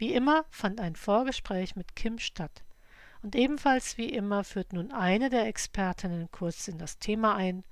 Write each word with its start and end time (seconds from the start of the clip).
Wie 0.00 0.14
immer 0.14 0.44
fand 0.50 0.80
ein 0.80 0.94
Vorgespräch 0.94 1.74
mit 1.74 1.96
Kim 1.96 2.20
statt. 2.20 2.62
Und 3.24 3.34
ebenfalls 3.34 3.98
wie 3.98 4.08
immer 4.08 4.44
führt 4.44 4.72
nun 4.72 4.92
eine 4.92 5.28
der 5.28 5.48
Expertinnen 5.48 6.30
kurz 6.30 6.68
in 6.68 6.78
das 6.78 7.00
Thema 7.00 7.34
ein, 7.34 7.64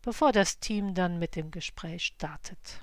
bevor 0.00 0.32
das 0.32 0.58
Team 0.60 0.94
dann 0.94 1.18
mit 1.18 1.36
dem 1.36 1.50
Gespräch 1.50 2.04
startet. 2.04 2.82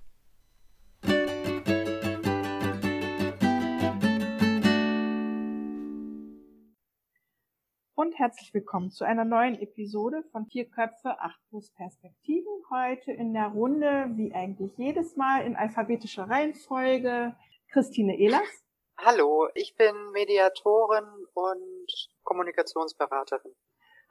Und 7.95 8.19
herzlich 8.19 8.53
willkommen 8.53 8.91
zu 8.91 9.03
einer 9.03 9.25
neuen 9.25 9.59
Episode 9.59 10.23
von 10.31 10.45
Vier 10.45 10.69
Köpfe, 10.69 11.19
acht 11.19 11.39
plus 11.49 11.71
Perspektiven. 11.71 12.51
Heute 12.69 13.11
in 13.13 13.33
der 13.33 13.47
Runde, 13.47 14.11
wie 14.13 14.31
eigentlich 14.35 14.77
jedes 14.77 15.15
Mal, 15.15 15.43
in 15.43 15.55
alphabetischer 15.55 16.29
Reihenfolge, 16.29 17.35
Christine 17.71 18.15
Ehlers. 18.15 18.63
Hallo, 19.03 19.47
ich 19.55 19.75
bin 19.75 19.95
Mediatorin 20.13 21.05
und 21.33 22.09
Kommunikationsberaterin. 22.21 23.51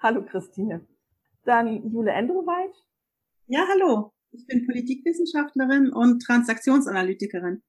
Hallo 0.01 0.25
Christine. 0.25 0.85
Dann 1.45 1.93
Jule 1.93 2.11
Endroweit. 2.11 2.75
Ja, 3.47 3.69
hallo. 3.69 4.13
Ich 4.33 4.49
bin 4.49 4.67
Politikwissenschaftlerin 4.67 5.93
und 5.93 6.25
Transaktionsanalytikerin. 6.25 7.63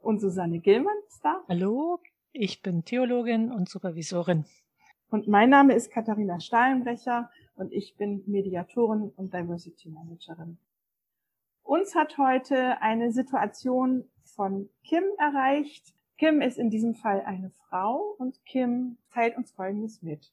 Und 0.00 0.20
Susanne 0.20 0.60
Gillmann 0.60 0.92
ist 1.08 1.24
da. 1.24 1.42
Hallo, 1.48 2.00
ich 2.32 2.60
bin 2.60 2.84
Theologin 2.84 3.50
und 3.50 3.70
Supervisorin. 3.70 4.44
Und 5.08 5.28
mein 5.28 5.48
Name 5.48 5.74
ist 5.74 5.90
Katharina 5.90 6.38
Stahlenbrecher 6.38 7.30
und 7.54 7.72
ich 7.72 7.96
bin 7.96 8.24
Mediatorin 8.26 9.10
und 9.16 9.32
Diversity 9.32 9.88
Managerin. 9.88 10.58
Uns 11.62 11.94
hat 11.94 12.18
heute 12.18 12.78
eine 12.82 13.10
Situation 13.10 14.04
von 14.36 14.68
Kim 14.84 15.04
erreicht, 15.18 15.94
Kim 16.22 16.40
ist 16.40 16.56
in 16.56 16.70
diesem 16.70 16.94
Fall 16.94 17.22
eine 17.22 17.50
Frau 17.50 18.14
und 18.16 18.44
Kim 18.44 18.96
teilt 19.12 19.36
uns 19.36 19.50
Folgendes 19.50 20.02
mit. 20.02 20.32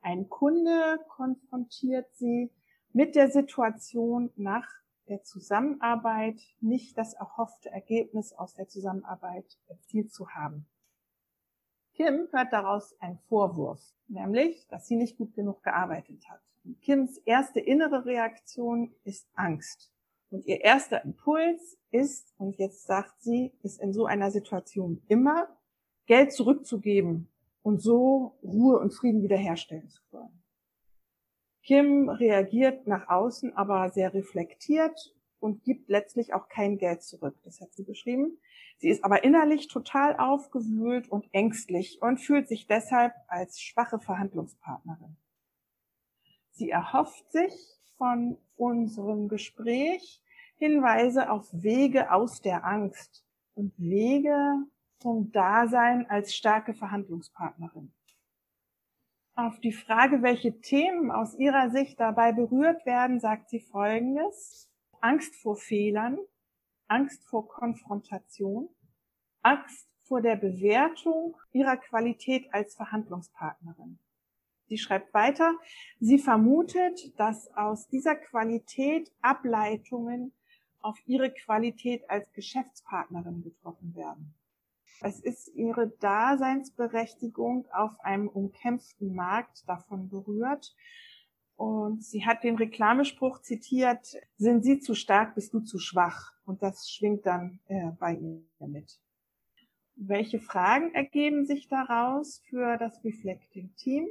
Ein 0.00 0.30
Kunde 0.30 0.98
konfrontiert 1.08 2.06
sie 2.14 2.50
mit 2.94 3.14
der 3.16 3.30
Situation 3.30 4.30
nach 4.36 4.66
der 5.10 5.22
Zusammenarbeit 5.22 6.40
nicht 6.62 6.96
das 6.96 7.12
erhoffte 7.12 7.68
Ergebnis 7.68 8.32
aus 8.32 8.54
der 8.54 8.68
Zusammenarbeit 8.68 9.58
erzielt 9.68 10.10
zu 10.10 10.30
haben. 10.30 10.64
Kim 11.92 12.28
hört 12.30 12.50
daraus 12.54 12.98
einen 12.98 13.18
Vorwurf, 13.28 13.82
nämlich, 14.08 14.66
dass 14.68 14.86
sie 14.86 14.96
nicht 14.96 15.18
gut 15.18 15.34
genug 15.34 15.62
gearbeitet 15.62 16.30
hat. 16.30 16.40
Kims 16.80 17.18
erste 17.26 17.60
innere 17.60 18.06
Reaktion 18.06 18.94
ist 19.04 19.28
Angst. 19.34 19.92
Und 20.30 20.46
ihr 20.46 20.60
erster 20.60 21.04
Impuls 21.04 21.76
ist, 21.90 22.32
und 22.38 22.56
jetzt 22.56 22.84
sagt 22.84 23.20
sie, 23.20 23.52
ist 23.62 23.80
in 23.80 23.92
so 23.92 24.06
einer 24.06 24.30
Situation 24.30 25.02
immer, 25.08 25.48
Geld 26.06 26.32
zurückzugeben 26.32 27.28
und 27.62 27.82
so 27.82 28.38
Ruhe 28.42 28.78
und 28.78 28.92
Frieden 28.92 29.22
wiederherstellen 29.22 29.88
zu 29.90 30.02
wollen. 30.12 30.42
Kim 31.62 32.08
reagiert 32.08 32.86
nach 32.86 33.08
außen 33.08 33.54
aber 33.54 33.90
sehr 33.90 34.14
reflektiert 34.14 35.14
und 35.40 35.64
gibt 35.64 35.88
letztlich 35.88 36.32
auch 36.32 36.48
kein 36.48 36.78
Geld 36.78 37.02
zurück. 37.02 37.36
Das 37.44 37.60
hat 37.60 37.72
sie 37.74 37.82
beschrieben. 37.82 38.38
Sie 38.78 38.88
ist 38.88 39.04
aber 39.04 39.24
innerlich 39.24 39.68
total 39.68 40.16
aufgewühlt 40.16 41.08
und 41.08 41.28
ängstlich 41.32 42.00
und 42.00 42.18
fühlt 42.18 42.48
sich 42.48 42.66
deshalb 42.66 43.12
als 43.26 43.60
schwache 43.60 43.98
Verhandlungspartnerin. 43.98 45.16
Sie 46.52 46.70
erhofft 46.70 47.30
sich 47.32 47.79
von 48.00 48.38
unserem 48.56 49.28
Gespräch 49.28 50.22
Hinweise 50.56 51.30
auf 51.30 51.46
Wege 51.52 52.10
aus 52.10 52.40
der 52.40 52.64
Angst 52.64 53.26
und 53.54 53.74
Wege 53.76 54.64
zum 55.00 55.30
Dasein 55.32 56.08
als 56.08 56.34
starke 56.34 56.72
Verhandlungspartnerin. 56.72 57.92
Auf 59.34 59.60
die 59.60 59.72
Frage, 59.72 60.22
welche 60.22 60.62
Themen 60.62 61.10
aus 61.10 61.34
ihrer 61.34 61.68
Sicht 61.68 62.00
dabei 62.00 62.32
berührt 62.32 62.86
werden, 62.86 63.20
sagt 63.20 63.50
sie 63.50 63.60
Folgendes. 63.60 64.70
Angst 65.02 65.36
vor 65.36 65.56
Fehlern, 65.56 66.18
Angst 66.88 67.22
vor 67.26 67.48
Konfrontation, 67.48 68.70
Angst 69.42 69.86
vor 70.04 70.22
der 70.22 70.36
Bewertung 70.36 71.36
ihrer 71.52 71.76
Qualität 71.76 72.48
als 72.54 72.74
Verhandlungspartnerin. 72.76 73.98
Sie 74.70 74.78
schreibt 74.78 75.12
weiter, 75.12 75.58
sie 75.98 76.20
vermutet, 76.20 77.18
dass 77.18 77.52
aus 77.56 77.88
dieser 77.88 78.14
Qualität 78.14 79.10
Ableitungen 79.20 80.32
auf 80.80 80.96
ihre 81.06 81.32
Qualität 81.32 82.08
als 82.08 82.32
Geschäftspartnerin 82.34 83.42
getroffen 83.42 83.96
werden. 83.96 84.32
Es 85.00 85.18
ist 85.18 85.48
ihre 85.56 85.88
Daseinsberechtigung 85.88 87.66
auf 87.72 87.98
einem 87.98 88.28
umkämpften 88.28 89.12
Markt 89.12 89.68
davon 89.68 90.08
berührt. 90.08 90.76
Und 91.56 92.04
sie 92.04 92.24
hat 92.24 92.44
den 92.44 92.54
Reklamespruch 92.54 93.40
zitiert, 93.42 94.16
sind 94.36 94.62
Sie 94.62 94.78
zu 94.78 94.94
stark, 94.94 95.34
bist 95.34 95.52
du 95.52 95.60
zu 95.60 95.80
schwach. 95.80 96.32
Und 96.44 96.62
das 96.62 96.88
schwingt 96.88 97.26
dann 97.26 97.58
äh, 97.66 97.90
bei 97.98 98.14
ihr 98.14 98.68
mit. 98.68 99.00
Welche 99.96 100.38
Fragen 100.38 100.94
ergeben 100.94 101.44
sich 101.44 101.66
daraus 101.66 102.40
für 102.48 102.76
das 102.78 103.04
Reflecting 103.04 103.74
Team? 103.74 104.08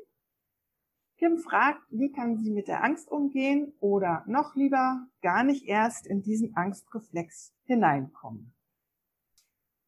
Kim 1.19 1.37
fragt, 1.37 1.81
wie 1.89 2.13
kann 2.13 2.37
sie 2.37 2.49
mit 2.49 2.69
der 2.69 2.81
Angst 2.81 3.11
umgehen 3.11 3.75
oder 3.81 4.23
noch 4.25 4.55
lieber 4.55 5.05
gar 5.21 5.43
nicht 5.43 5.65
erst 5.65 6.07
in 6.07 6.21
diesen 6.21 6.55
Angstreflex 6.55 7.53
hineinkommen. 7.65 8.55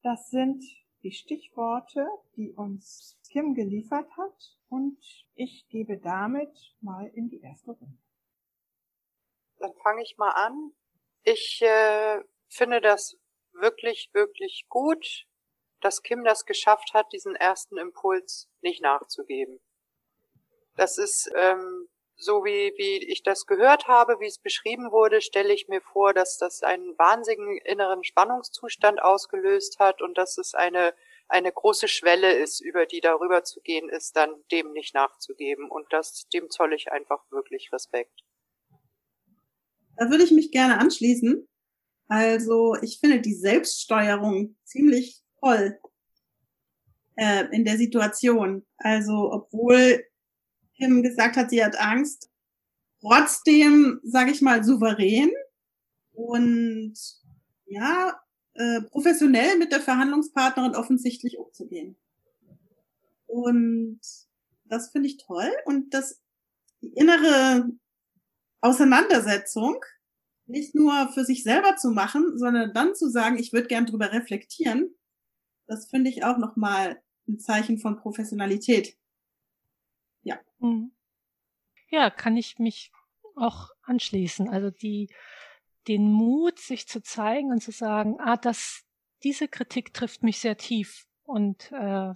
Das 0.04 0.30
sind 0.30 0.62
die 1.04 1.14
Stichworte, 1.14 2.06
die 2.36 2.52
uns 2.52 3.18
Kim 3.32 3.56
geliefert 3.56 4.10
hat 4.18 4.58
und 4.68 4.98
ich 5.34 5.68
gebe 5.70 5.98
damit 5.98 6.76
mal 6.82 7.08
in 7.08 7.30
die 7.30 7.40
erste 7.40 7.72
Runde. 7.72 7.98
Dann 9.60 9.74
fange 9.84 10.02
ich 10.02 10.18
mal 10.18 10.32
an. 10.32 10.74
Ich 11.24 11.62
äh, 11.62 12.20
finde 12.50 12.82
das 12.82 13.18
wirklich, 13.54 14.10
wirklich 14.12 14.66
gut, 14.68 15.28
dass 15.80 16.02
Kim 16.02 16.26
das 16.26 16.46
geschafft 16.46 16.94
hat, 16.94 17.14
diesen 17.14 17.36
ersten 17.36 17.78
Impuls 17.78 18.50
nicht 18.62 18.82
nachzugeben. 18.82 19.62
Das 20.76 20.98
ist 20.98 21.30
ähm, 21.36 21.88
so 22.22 22.46
wie, 22.46 22.74
wie 22.78 23.04
ich 23.12 23.24
das 23.24 23.46
gehört 23.46 23.88
habe, 23.88 24.20
wie 24.20 24.28
es 24.28 24.38
beschrieben 24.38 24.92
wurde, 24.92 25.22
stelle 25.22 25.54
ich 25.54 25.68
mir 25.68 25.82
vor, 25.82 26.14
dass 26.14 26.38
das 26.38 26.62
einen 26.62 26.98
wahnsinnigen 26.98 27.58
inneren 27.58 28.04
Spannungszustand 28.04 29.02
ausgelöst 29.02 29.80
hat 29.80 30.02
und 30.02 30.18
dass 30.18 30.38
es 30.38 30.54
eine, 30.54 30.94
eine 31.28 31.52
große 31.52 31.88
Schwelle 31.88 32.34
ist, 32.34 32.62
über 32.62 32.86
die 32.86 33.02
darüber 33.02 33.44
zu 33.44 33.62
gehen 33.62 33.90
ist, 33.90 34.16
dann 34.16 34.30
dem 34.52 34.72
nicht 34.74 34.94
nachzugeben. 34.94 35.70
Und 35.70 35.88
das, 35.92 36.28
dem 36.34 36.50
zolle 36.50 36.76
ich 36.76 36.92
einfach 36.92 37.24
wirklich 37.32 37.72
Respekt. 37.74 38.22
Da 39.98 40.10
würde 40.10 40.24
ich 40.24 40.32
mich 40.32 40.52
gerne 40.52 40.80
anschließen. 40.80 41.48
Also 42.08 42.76
ich 42.82 43.00
finde 43.00 43.22
die 43.22 43.34
Selbststeuerung 43.34 44.58
ziemlich 44.64 45.24
toll 45.40 45.80
äh, 47.16 47.46
in 47.52 47.66
der 47.66 47.78
Situation. 47.78 48.66
Also 48.78 49.32
obwohl 49.32 50.06
Kim 50.82 51.04
gesagt 51.04 51.38
hat, 51.38 51.50
sie 51.50 51.64
hat 51.64 51.80
Angst. 51.80 52.30
Trotzdem, 53.02 54.00
sage 54.04 54.32
ich 54.32 54.42
mal, 54.42 54.64
souverän 54.64 55.32
und 56.14 56.94
ja, 57.66 58.20
äh, 58.54 58.82
professionell 58.82 59.58
mit 59.58 59.72
der 59.72 59.80
Verhandlungspartnerin 59.80 60.76
offensichtlich 60.76 61.38
umzugehen. 61.38 61.96
Und 63.28 64.00
das 64.66 64.92
finde 64.92 65.08
ich 65.08 65.18
toll. 65.18 65.50
Und 65.66 65.94
das 65.94 66.22
die 66.82 66.94
innere 66.94 67.70
Auseinandersetzung 68.62 69.84
nicht 70.48 70.76
nur 70.76 71.10
für 71.14 71.24
sich 71.24 71.44
selber 71.44 71.76
zu 71.78 71.92
machen, 71.92 72.38
sondern 72.38 72.74
dann 72.74 72.96
zu 72.96 73.10
sagen, 73.10 73.38
ich 73.38 73.54
würde 73.54 73.68
gern 73.68 73.86
drüber 73.86 74.12
reflektieren, 74.12 74.94
das 75.68 75.90
finde 75.90 76.10
ich 76.10 76.26
auch 76.26 76.38
nochmal 76.38 77.02
ein 77.28 77.40
Zeichen 77.40 77.78
von 77.78 77.98
Professionalität. 77.98 78.98
Ja. 80.62 80.68
Mhm. 80.68 80.92
Ja, 81.90 82.10
kann 82.10 82.38
ich 82.38 82.58
mich 82.58 82.92
auch 83.36 83.70
anschließen. 83.84 84.50
Also 84.50 84.70
die, 84.70 85.10
den 85.88 86.12
Mut, 86.12 86.58
sich 86.60 86.88
zu 86.88 87.02
zeigen 87.02 87.52
und 87.52 87.62
zu 87.62 87.72
sagen, 87.72 88.18
ah, 88.20 88.38
das, 88.38 88.86
diese 89.24 89.50
Kritik 89.50 89.94
trifft 89.94 90.24
mich 90.24 90.40
sehr 90.40 90.58
tief 90.58 91.06
und 91.24 91.70
äh, 91.74 92.14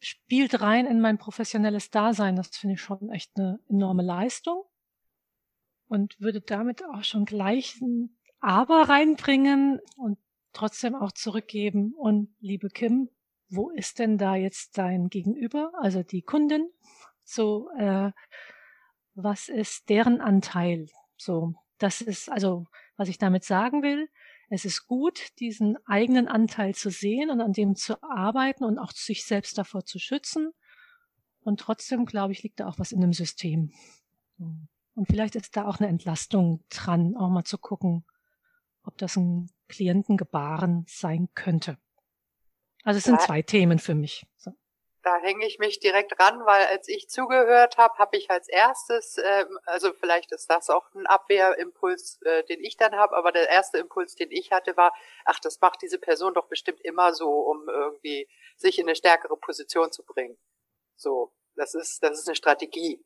spielt 0.00 0.60
rein 0.60 0.86
in 0.86 1.00
mein 1.00 1.18
professionelles 1.18 1.90
Dasein. 1.90 2.36
Das 2.36 2.48
finde 2.56 2.74
ich 2.74 2.80
schon 2.80 3.10
echt 3.10 3.36
eine 3.36 3.60
enorme 3.68 4.02
Leistung 4.02 4.64
und 5.88 6.18
würde 6.20 6.40
damit 6.40 6.84
auch 6.84 7.04
schon 7.04 7.24
gleich 7.24 7.80
ein 7.80 8.16
Aber 8.40 8.88
reinbringen 8.88 9.80
und 9.96 10.18
trotzdem 10.52 10.94
auch 10.94 11.12
zurückgeben. 11.12 11.92
Und 11.94 12.34
liebe 12.40 12.68
Kim, 12.68 13.10
wo 13.48 13.70
ist 13.70 13.98
denn 13.98 14.18
da 14.18 14.36
jetzt 14.36 14.78
dein 14.78 15.08
Gegenüber, 15.08 15.72
also 15.80 16.02
die 16.02 16.22
Kundin? 16.22 16.70
So, 17.28 17.68
äh, 17.78 18.10
was 19.14 19.50
ist 19.50 19.90
deren 19.90 20.22
Anteil? 20.22 20.88
So, 21.18 21.52
das 21.76 22.00
ist 22.00 22.30
also, 22.30 22.66
was 22.96 23.10
ich 23.10 23.18
damit 23.18 23.44
sagen 23.44 23.82
will. 23.82 24.08
Es 24.48 24.64
ist 24.64 24.86
gut, 24.86 25.38
diesen 25.38 25.76
eigenen 25.86 26.26
Anteil 26.26 26.74
zu 26.74 26.88
sehen 26.88 27.28
und 27.30 27.42
an 27.42 27.52
dem 27.52 27.74
zu 27.74 28.02
arbeiten 28.02 28.64
und 28.64 28.78
auch 28.78 28.92
sich 28.92 29.26
selbst 29.26 29.58
davor 29.58 29.84
zu 29.84 29.98
schützen. 29.98 30.52
Und 31.40 31.60
trotzdem, 31.60 32.06
glaube 32.06 32.32
ich, 32.32 32.42
liegt 32.42 32.60
da 32.60 32.66
auch 32.66 32.78
was 32.78 32.92
in 32.92 33.02
dem 33.02 33.12
System. 33.12 33.72
Und 34.38 35.06
vielleicht 35.06 35.36
ist 35.36 35.54
da 35.54 35.66
auch 35.66 35.80
eine 35.80 35.88
Entlastung 35.88 36.64
dran, 36.70 37.14
auch 37.14 37.28
mal 37.28 37.44
zu 37.44 37.58
gucken, 37.58 38.06
ob 38.84 38.96
das 38.96 39.16
ein 39.16 39.50
Klientengebaren 39.68 40.86
sein 40.88 41.28
könnte. 41.34 41.76
Also 42.84 42.96
es 42.96 43.04
sind 43.04 43.20
zwei 43.20 43.42
Themen 43.42 43.78
für 43.78 43.94
mich. 43.94 44.26
So 44.38 44.52
da 45.08 45.16
hänge 45.22 45.46
ich 45.46 45.58
mich 45.58 45.80
direkt 45.80 46.20
ran, 46.20 46.44
weil 46.44 46.66
als 46.66 46.86
ich 46.86 47.08
zugehört 47.08 47.78
habe, 47.78 47.96
habe 47.96 48.18
ich 48.18 48.30
als 48.30 48.46
erstes, 48.46 49.16
ähm, 49.16 49.58
also 49.64 49.94
vielleicht 49.94 50.32
ist 50.32 50.50
das 50.50 50.68
auch 50.68 50.94
ein 50.94 51.06
Abwehrimpuls, 51.06 52.20
äh, 52.26 52.44
den 52.44 52.62
ich 52.62 52.76
dann 52.76 52.94
habe, 52.94 53.16
aber 53.16 53.32
der 53.32 53.48
erste 53.48 53.78
Impuls, 53.78 54.16
den 54.16 54.30
ich 54.30 54.52
hatte, 54.52 54.76
war, 54.76 54.92
ach, 55.24 55.40
das 55.40 55.62
macht 55.62 55.80
diese 55.80 55.98
Person 55.98 56.34
doch 56.34 56.46
bestimmt 56.48 56.82
immer 56.82 57.14
so, 57.14 57.30
um 57.30 57.66
irgendwie 57.70 58.28
sich 58.58 58.78
in 58.78 58.86
eine 58.86 58.96
stärkere 58.96 59.38
Position 59.38 59.90
zu 59.92 60.04
bringen. 60.04 60.36
So, 60.96 61.32
das 61.56 61.72
ist, 61.72 62.02
das 62.02 62.18
ist 62.18 62.28
eine 62.28 62.36
Strategie. 62.36 63.02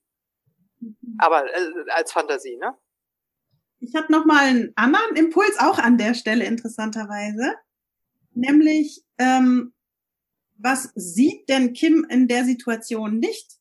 Mhm. 0.80 0.96
Aber 1.18 1.46
äh, 1.54 1.90
als 1.90 2.10
Fantasie, 2.10 2.56
ne? 2.56 2.76
Ich 3.78 3.94
habe 3.94 4.10
noch 4.10 4.24
mal 4.24 4.44
einen 4.44 4.72
anderen 4.74 5.14
Impuls 5.14 5.56
auch 5.60 5.78
an 5.78 5.98
der 5.98 6.14
Stelle 6.14 6.44
interessanterweise, 6.46 7.54
nämlich 8.32 9.04
ähm, 9.18 9.72
was 10.62 10.92
sieht 10.94 11.48
denn 11.48 11.72
Kim 11.72 12.06
in 12.08 12.28
der 12.28 12.44
Situation 12.44 13.18
nicht? 13.18 13.58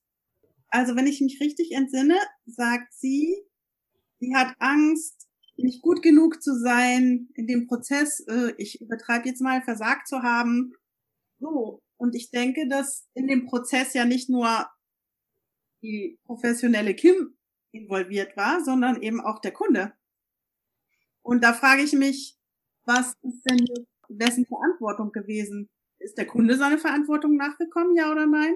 Also 0.68 0.96
wenn 0.96 1.08
ich 1.08 1.20
mich 1.20 1.40
richtig 1.42 1.72
entsinne, 1.72 2.18
sagt 2.46 2.94
sie, 2.94 3.36
sie 4.20 4.36
hat 4.36 4.56
Angst, 4.60 5.28
nicht 5.58 5.82
gut 5.82 6.02
genug 6.02 6.42
zu 6.42 6.58
sein 6.58 7.30
in 7.36 7.48
dem 7.48 7.68
Prozess, 7.68 8.22
äh, 8.28 8.54
ich 8.58 8.82
übertreibe 8.82 9.28
jetzt 9.28 9.42
mal, 9.42 9.62
versagt 9.62 10.08
zu 10.08 10.24
haben. 10.24 10.74
So. 11.40 11.82
Und 11.98 12.16
ich 12.16 12.32
denke, 12.32 12.68
dass 12.68 13.08
in 13.14 13.28
dem 13.28 13.46
Prozess 13.46 13.94
ja 13.94 14.06
nicht 14.06 14.30
nur 14.30 14.68
die 15.84 16.20
professionelle 16.26 16.96
Kim 16.96 17.38
involviert 17.72 18.36
war, 18.38 18.64
sondern 18.64 19.02
eben 19.02 19.22
auch 19.22 19.40
der 19.40 19.52
Kunde. 19.52 19.94
Und 21.22 21.44
da 21.44 21.54
frage 21.54 21.84
ich 21.84 21.94
mich, 21.94 22.38
was 22.86 23.14
ist 23.22 23.44
denn 23.50 23.66
dessen 24.10 24.46
Verantwortung 24.46 25.12
gewesen? 25.12 25.70
Ist 26.02 26.18
der 26.18 26.28
Kunde 26.28 26.58
seine 26.58 26.78
Verantwortung 26.78 27.36
nachgekommen, 27.36 27.96
ja 27.96 28.12
oder 28.12 28.28
nein? 28.28 28.56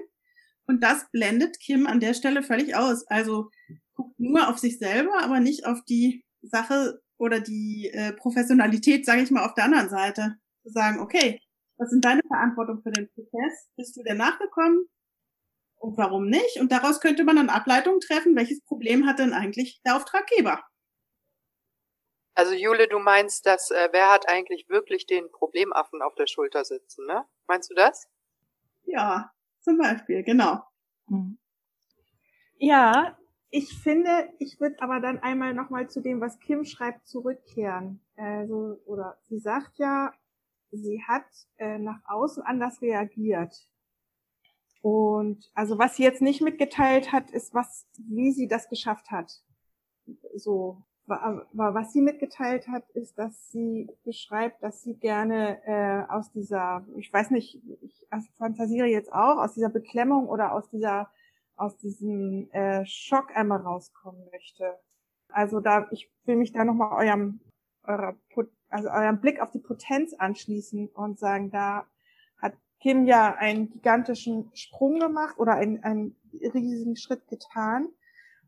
Und 0.66 0.82
das 0.82 1.10
blendet 1.12 1.58
Kim 1.60 1.86
an 1.86 2.00
der 2.00 2.14
Stelle 2.14 2.42
völlig 2.42 2.74
aus. 2.74 3.06
Also 3.06 3.50
guckt 3.94 4.18
nur 4.18 4.48
auf 4.48 4.58
sich 4.58 4.78
selber, 4.78 5.22
aber 5.22 5.40
nicht 5.40 5.64
auf 5.66 5.82
die 5.88 6.24
Sache 6.42 7.00
oder 7.18 7.40
die 7.40 7.90
äh, 7.92 8.12
Professionalität, 8.12 9.06
sage 9.06 9.22
ich 9.22 9.30
mal, 9.30 9.44
auf 9.44 9.54
der 9.54 9.64
anderen 9.64 9.88
Seite. 9.88 10.36
Zu 10.62 10.70
sagen, 10.70 11.00
okay, 11.00 11.40
was 11.78 11.90
sind 11.90 12.04
deine 12.04 12.22
Verantwortung 12.26 12.82
für 12.82 12.90
den 12.90 13.08
Prozess? 13.08 13.68
Bist 13.76 13.96
du 13.96 14.02
denn 14.02 14.16
nachgekommen? 14.16 14.86
Und 15.78 15.96
warum 15.98 16.28
nicht? 16.28 16.58
Und 16.60 16.72
daraus 16.72 17.00
könnte 17.00 17.24
man 17.24 17.36
dann 17.36 17.50
Ableitungen 17.50 18.00
treffen, 18.00 18.34
welches 18.34 18.62
Problem 18.64 19.06
hat 19.06 19.18
denn 19.18 19.32
eigentlich 19.32 19.80
der 19.84 19.96
Auftraggeber? 19.96 20.62
Also 22.36 22.52
Jule, 22.52 22.86
du 22.86 22.98
meinst, 22.98 23.46
dass 23.46 23.70
äh, 23.70 23.88
wer 23.92 24.12
hat 24.12 24.28
eigentlich 24.28 24.68
wirklich 24.68 25.06
den 25.06 25.32
Problemaffen 25.32 26.02
auf 26.02 26.14
der 26.16 26.26
Schulter 26.26 26.66
sitzen, 26.66 27.06
ne? 27.06 27.24
Meinst 27.46 27.70
du 27.70 27.74
das? 27.74 28.10
Ja, 28.84 29.32
zum 29.60 29.78
Beispiel, 29.78 30.22
genau. 30.22 30.62
Hm. 31.08 31.38
Ja, 32.58 33.16
ich 33.48 33.78
finde, 33.78 34.28
ich 34.38 34.60
würde 34.60 34.76
aber 34.80 35.00
dann 35.00 35.18
einmal 35.20 35.54
nochmal 35.54 35.88
zu 35.88 36.02
dem, 36.02 36.20
was 36.20 36.38
Kim 36.38 36.66
schreibt, 36.66 37.06
zurückkehren. 37.06 38.02
Also, 38.16 38.82
oder 38.84 39.16
sie 39.22 39.38
sagt 39.38 39.78
ja, 39.78 40.12
sie 40.70 41.02
hat 41.08 41.24
äh, 41.56 41.78
nach 41.78 42.00
außen 42.04 42.42
anders 42.42 42.82
reagiert. 42.82 43.66
Und 44.82 45.50
also 45.54 45.78
was 45.78 45.96
sie 45.96 46.02
jetzt 46.02 46.20
nicht 46.20 46.42
mitgeteilt 46.42 47.12
hat, 47.12 47.30
ist 47.30 47.54
was, 47.54 47.88
wie 47.96 48.32
sie 48.32 48.46
das 48.46 48.68
geschafft 48.68 49.10
hat. 49.10 49.42
So, 50.34 50.84
aber 51.08 51.74
was 51.74 51.92
sie 51.92 52.00
mitgeteilt 52.00 52.68
hat, 52.68 52.88
ist, 52.90 53.16
dass 53.18 53.50
sie 53.50 53.88
beschreibt, 54.04 54.62
dass 54.62 54.82
sie 54.82 54.94
gerne 54.94 55.62
äh, 55.64 56.12
aus 56.12 56.32
dieser, 56.32 56.84
ich 56.96 57.12
weiß 57.12 57.30
nicht, 57.30 57.60
ich 57.82 58.06
fantasiere 58.36 58.86
jetzt 58.86 59.12
auch, 59.12 59.38
aus 59.38 59.54
dieser 59.54 59.68
Beklemmung 59.68 60.28
oder 60.28 60.52
aus 60.52 60.68
dieser, 60.68 61.10
aus 61.56 61.76
diesem 61.76 62.50
äh, 62.50 62.84
Schock 62.86 63.36
einmal 63.36 63.60
rauskommen 63.60 64.22
möchte. 64.32 64.78
Also 65.28 65.60
da, 65.60 65.86
ich 65.90 66.10
will 66.24 66.36
mich 66.36 66.52
da 66.52 66.64
nochmal 66.64 66.92
eurem, 67.06 67.40
eurer, 67.84 68.16
also 68.68 68.88
eurem 68.88 69.20
Blick 69.20 69.40
auf 69.40 69.50
die 69.50 69.60
Potenz 69.60 70.12
anschließen 70.14 70.88
und 70.88 71.18
sagen, 71.18 71.50
da 71.50 71.86
hat 72.38 72.54
Kim 72.80 73.06
ja 73.06 73.34
einen 73.34 73.70
gigantischen 73.70 74.50
Sprung 74.54 74.98
gemacht 74.98 75.38
oder 75.38 75.54
einen, 75.54 75.82
einen 75.84 76.16
riesigen 76.32 76.96
Schritt 76.96 77.26
getan 77.28 77.88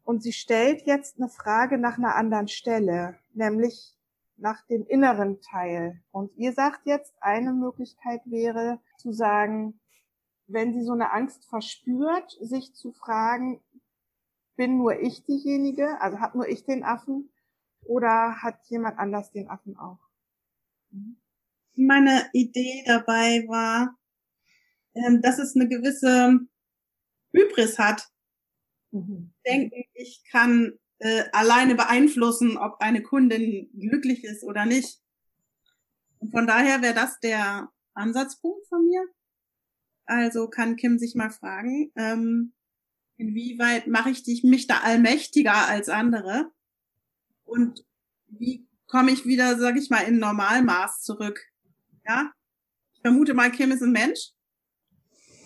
und 0.09 0.23
sie 0.23 0.33
stellt 0.33 0.87
jetzt 0.87 1.19
eine 1.19 1.29
Frage 1.29 1.77
nach 1.77 1.99
einer 1.99 2.15
anderen 2.15 2.49
Stelle, 2.49 3.19
nämlich 3.35 3.95
nach 4.39 4.67
dem 4.67 4.87
inneren 4.87 5.43
Teil. 5.43 6.03
Und 6.13 6.35
ihr 6.39 6.55
sagt 6.55 6.87
jetzt, 6.87 7.13
eine 7.21 7.53
Möglichkeit 7.53 8.23
wäre 8.25 8.81
zu 8.97 9.13
sagen, 9.13 9.79
wenn 10.47 10.73
sie 10.73 10.83
so 10.83 10.93
eine 10.93 11.13
Angst 11.13 11.45
verspürt, 11.45 12.39
sich 12.41 12.75
zu 12.75 12.93
fragen, 12.93 13.61
bin 14.57 14.79
nur 14.79 14.99
ich 14.99 15.27
diejenige, 15.27 16.01
also 16.01 16.21
hat 16.21 16.35
nur 16.35 16.49
ich 16.49 16.65
den 16.65 16.85
Affen 16.85 17.31
oder 17.83 18.41
hat 18.41 18.65
jemand 18.69 18.99
anders 18.99 19.31
den 19.31 19.51
Affen 19.51 19.77
auch? 19.77 20.01
Meine 21.75 22.31
Idee 22.33 22.83
dabei 22.87 23.45
war, 23.47 23.95
ähm, 24.95 25.21
dass 25.21 25.39
es 25.39 25.55
eine 25.55 25.69
gewisse 25.69 26.41
Hybris 27.35 27.79
hat, 27.79 28.11
mhm. 28.91 29.33
denken, 29.47 29.85
ich 29.95 30.23
kann 30.31 30.79
äh, 30.99 31.25
alleine 31.33 31.75
beeinflussen, 31.75 32.57
ob 32.57 32.81
eine 32.81 33.03
Kundin 33.03 33.71
glücklich 33.79 34.25
ist 34.25 34.45
oder 34.45 34.67
nicht. 34.67 35.01
Und 36.19 36.33
von 36.33 36.47
daher 36.47 36.83
wäre 36.83 36.95
das 36.95 37.21
der 37.21 37.71
Ansatzpunkt 37.95 38.67
von 38.69 38.87
mir. 38.87 39.05
Also 40.07 40.49
kann 40.49 40.77
Kim 40.77 40.99
sich 40.99 41.15
mal 41.15 41.31
fragen, 41.31 41.93
ähm, 41.95 42.55
inwieweit 43.19 43.87
mache 43.87 44.11
ich 44.11 44.23
dich, 44.23 44.43
mich 44.43 44.67
da 44.67 44.79
allmächtiger 44.79 45.69
als 45.69 45.89
andere? 45.89 46.51
Und 47.45 47.85
wie 48.29 48.67
komme 48.87 49.11
ich 49.11 49.27
wieder, 49.27 49.59
sag 49.59 49.77
ich 49.77 49.91
mal, 49.91 50.01
in 50.01 50.19
Normalmaß 50.19 51.03
zurück? 51.03 51.41
Ja, 52.07 52.33
ich 52.95 53.01
vermute 53.03 53.35
mal, 53.35 53.53
Kim 53.53 53.71
ist 53.71 53.83
ein 53.83 53.93
Mensch. 53.93 54.33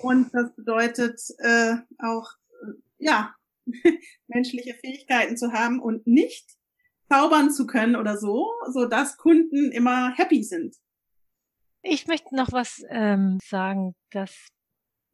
Und 0.00 0.32
das 0.32 0.54
bedeutet 0.54 1.20
äh, 1.38 1.76
auch 1.98 2.32
ja, 3.02 3.34
menschliche 4.28 4.74
Fähigkeiten 4.74 5.36
zu 5.36 5.52
haben 5.52 5.80
und 5.80 6.06
nicht 6.06 6.50
zaubern 7.08 7.50
zu 7.50 7.66
können 7.66 7.96
oder 7.96 8.16
so, 8.16 8.50
so 8.70 8.86
dass 8.86 9.16
Kunden 9.16 9.70
immer 9.70 10.14
happy 10.16 10.42
sind. 10.42 10.76
Ich 11.82 12.06
möchte 12.06 12.34
noch 12.34 12.52
was 12.52 12.82
ähm, 12.88 13.38
sagen, 13.44 13.94
dass 14.10 14.48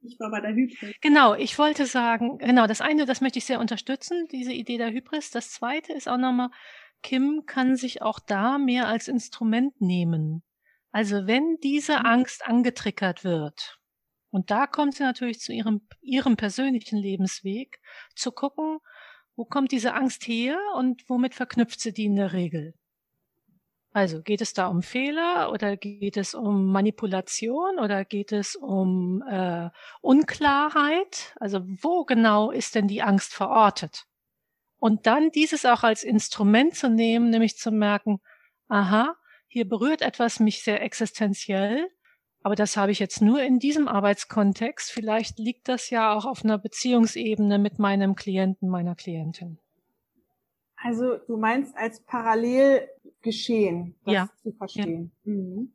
ich 0.01 0.21
war 0.21 0.31
bei 0.31 0.41
der 0.41 0.55
Hybris. 0.55 0.95
Genau, 1.01 1.35
ich 1.35 1.59
wollte 1.59 1.87
sagen, 1.87 2.39
genau, 2.39 2.69
das 2.69 2.81
eine, 2.81 3.05
das 3.05 3.21
möchte 3.21 3.41
ich 3.41 3.47
sehr 3.47 3.59
unterstützen, 3.59 4.29
diese 4.31 4.53
Idee 4.53 4.79
der 4.79 4.93
Hybris. 4.93 5.31
Das 5.31 5.51
zweite 5.51 5.93
ist 5.93 6.09
auch 6.09 6.19
nochmal, 6.19 6.51
Kim 7.03 7.45
kann 7.47 7.77
sich 7.77 8.01
auch 8.01 8.21
da 8.21 8.59
mehr 8.59 8.87
als 8.87 9.09
Instrument 9.09 9.81
nehmen. 9.81 10.45
Also 10.93 11.27
wenn 11.27 11.59
diese 11.63 11.99
mhm. 11.99 12.07
Angst 12.07 12.47
angetriggert 12.47 13.25
wird, 13.25 13.79
und 14.31 14.51
da 14.51 14.67
kommt 14.67 14.95
sie 14.95 15.03
natürlich 15.03 15.41
zu 15.41 15.53
ihrem, 15.53 15.87
ihrem 16.01 16.37
persönlichen 16.37 16.99
Lebensweg, 16.99 17.81
zu 18.15 18.33
gucken, 18.33 18.79
wo 19.37 19.45
kommt 19.45 19.73
diese 19.73 19.95
Angst 19.95 20.27
her 20.27 20.59
und 20.77 21.09
womit 21.09 21.35
verknüpft 21.35 21.81
sie 21.81 21.93
die 21.93 22.07
in 22.07 22.17
der 22.17 22.33
Regel. 22.33 22.75
Also 23.93 24.21
geht 24.23 24.43
es 24.43 24.53
da 24.53 24.67
um 24.67 24.83
Fehler 24.83 25.51
oder 25.51 25.77
geht 25.77 26.17
es 26.17 26.35
um 26.35 26.71
Manipulation 26.71 27.79
oder 27.79 28.05
geht 28.05 28.33
es 28.33 28.55
um 28.55 29.23
äh, 29.23 29.71
Unklarheit? 30.03 31.35
Also 31.41 31.61
wo 31.65 32.05
genau 32.05 32.51
ist 32.51 32.75
denn 32.75 32.87
die 32.87 33.03
Angst 33.03 33.33
verortet? 33.33 34.05
Und 34.79 35.07
dann 35.07 35.31
dieses 35.31 35.65
auch 35.65 35.83
als 35.83 36.05
Instrument 36.05 36.75
zu 36.75 36.91
nehmen, 36.91 37.31
nämlich 37.31 37.57
zu 37.57 37.73
merken, 37.73 38.21
aha, 38.69 39.17
hier 39.49 39.67
berührt 39.67 40.03
etwas 40.03 40.39
mich 40.39 40.63
sehr 40.63 40.83
existenziell, 40.83 41.89
aber 42.43 42.55
das 42.55 42.77
habe 42.77 42.93
ich 42.93 42.99
jetzt 42.99 43.21
nur 43.21 43.43
in 43.43 43.59
diesem 43.59 43.89
Arbeitskontext. 43.89 44.91
Vielleicht 44.91 45.39
liegt 45.39 45.69
das 45.69 45.91
ja 45.91 46.15
auch 46.15 46.25
auf 46.25 46.45
einer 46.45 46.59
Beziehungsebene 46.59 47.59
mit 47.59 47.79
meinem 47.79 48.15
Klienten, 48.15 48.69
meiner 48.69 48.95
Klientin. 48.95 49.59
Also 50.77 51.17
du 51.17 51.37
meinst 51.37 51.77
als 51.77 52.01
Parallelgeschehen, 52.01 53.97
das 54.05 54.15
ja. 54.15 54.29
zu 54.43 54.53
verstehen. 54.53 55.13
Ja. 55.25 55.33
Mhm. 55.33 55.73